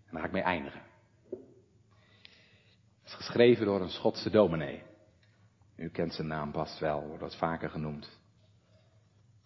En 0.06 0.12
daar 0.12 0.20
ga 0.20 0.26
ik 0.26 0.32
mee 0.32 0.42
eindigen. 0.42 0.82
Het 3.02 3.06
is 3.06 3.14
geschreven 3.14 3.66
door 3.66 3.82
een 3.82 3.90
Schotse 3.90 4.30
dominee. 4.30 4.84
U 5.76 5.90
kent 5.90 6.14
zijn 6.14 6.28
naam 6.28 6.52
vast 6.52 6.80
wel, 6.80 7.08
wordt 7.08 7.20
dat 7.20 7.36
vaker 7.36 7.70
genoemd. 7.70 8.20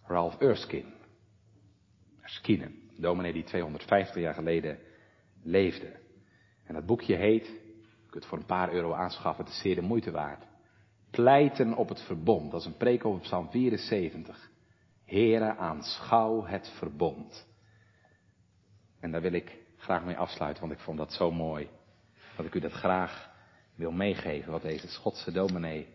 Ralph 0.02 0.40
Erskine. 0.40 0.92
Erskine, 2.20 2.64
een 2.64 2.94
dominee 2.96 3.32
die 3.32 3.44
250 3.44 4.22
jaar 4.22 4.34
geleden 4.34 4.78
leefde. 5.42 5.96
En 6.64 6.74
dat 6.74 6.86
boekje 6.86 7.16
heet, 7.16 7.46
je 7.46 8.10
kunt 8.10 8.14
het 8.14 8.26
voor 8.26 8.38
een 8.38 8.46
paar 8.46 8.72
euro 8.72 8.92
aanschaffen, 8.92 9.44
het 9.44 9.52
is 9.54 9.60
zeer 9.60 9.74
de 9.74 9.80
moeite 9.80 10.10
waard. 10.10 10.44
Pleiten 11.10 11.74
op 11.74 11.88
het 11.88 12.02
verbond, 12.02 12.50
dat 12.50 12.60
is 12.60 12.66
een 12.66 12.76
preek 12.76 13.04
over 13.04 13.20
Psalm 13.20 13.50
74. 13.50 14.52
Here, 15.04 15.56
aanschouw 15.56 16.44
het 16.44 16.72
verbond. 16.78 17.46
En 19.00 19.10
daar 19.10 19.20
wil 19.20 19.32
ik 19.32 19.58
graag 19.76 20.04
mee 20.04 20.16
afsluiten, 20.16 20.62
want 20.62 20.74
ik 20.74 20.84
vond 20.84 20.98
dat 20.98 21.12
zo 21.12 21.30
mooi. 21.30 21.68
Dat 22.36 22.46
ik 22.46 22.54
u 22.54 22.60
dat 22.60 22.72
graag 22.72 23.30
wil 23.74 23.90
meegeven, 23.90 24.52
wat 24.52 24.62
deze 24.62 24.88
Schotse 24.88 25.32
dominee 25.32 25.88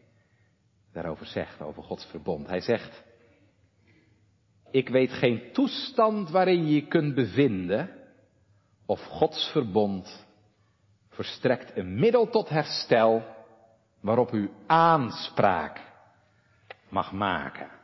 daarover 0.93 1.26
zegt, 1.26 1.62
over 1.62 1.84
Gods 1.84 2.05
verbond. 2.05 2.47
Hij 2.47 2.62
zegt, 2.62 3.03
ik 4.72 4.89
weet 4.89 5.12
geen 5.12 5.51
toestand 5.51 6.30
waarin 6.30 6.68
je 6.68 6.74
je 6.74 6.88
kunt 6.88 7.16
bevinden, 7.16 7.89
of 8.86 9.05
Gods 9.05 9.51
verbond 9.51 10.28
verstrekt 11.10 11.78
een 11.78 11.99
middel 11.99 12.30
tot 12.30 12.49
herstel 12.49 13.24
waarop 13.99 14.34
u 14.34 14.49
aanspraak 14.68 15.82
mag 16.89 17.12
maken. 17.12 17.79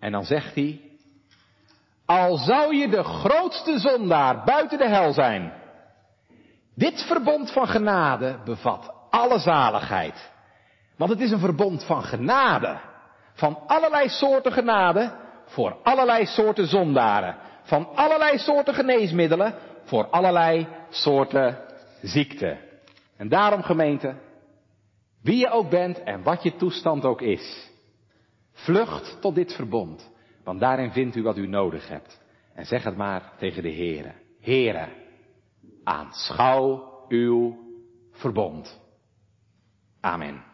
En 0.00 0.12
dan 0.12 0.24
zegt 0.24 0.54
hij, 0.54 0.80
al 2.06 2.36
zou 2.36 2.76
je 2.76 2.88
de 2.88 3.02
grootste 3.02 3.78
zondaar 3.78 4.44
buiten 4.44 4.78
de 4.78 4.88
hel 4.88 5.12
zijn, 5.12 5.52
dit 6.74 7.02
verbond 7.02 7.52
van 7.52 7.68
genade 7.68 8.38
bevat 8.44 8.94
alle 9.10 9.38
zaligheid. 9.38 10.30
Want 10.96 11.10
het 11.10 11.20
is 11.20 11.30
een 11.30 11.38
verbond 11.38 11.84
van 11.84 12.02
genade. 12.02 12.78
Van 13.32 13.58
allerlei 13.66 14.08
soorten 14.08 14.52
genade 14.52 15.12
voor 15.46 15.76
allerlei 15.82 16.26
soorten 16.26 16.66
zondaren. 16.66 17.36
Van 17.62 17.88
allerlei 17.94 18.38
soorten 18.38 18.74
geneesmiddelen 18.74 19.54
voor 19.84 20.06
allerlei 20.06 20.68
soorten 20.90 21.58
ziekten. 22.02 22.58
En 23.16 23.28
daarom 23.28 23.62
gemeente, 23.62 24.14
wie 25.22 25.36
je 25.36 25.50
ook 25.50 25.70
bent 25.70 26.02
en 26.02 26.22
wat 26.22 26.42
je 26.42 26.56
toestand 26.56 27.04
ook 27.04 27.20
is, 27.20 27.70
vlucht 28.56 29.20
tot 29.20 29.34
dit 29.34 29.52
verbond. 29.52 30.10
Want 30.44 30.60
daarin 30.60 30.92
vindt 30.92 31.16
u 31.16 31.22
wat 31.22 31.36
u 31.36 31.46
nodig 31.46 31.88
hebt. 31.88 32.20
En 32.54 32.66
zeg 32.66 32.84
het 32.84 32.96
maar 32.96 33.32
tegen 33.38 33.62
de 33.62 33.72
Heere. 33.72 34.12
Heere, 34.40 34.88
aanschouw 35.84 37.04
uw 37.08 37.58
verbond. 38.12 38.80
Amen. 40.00 40.44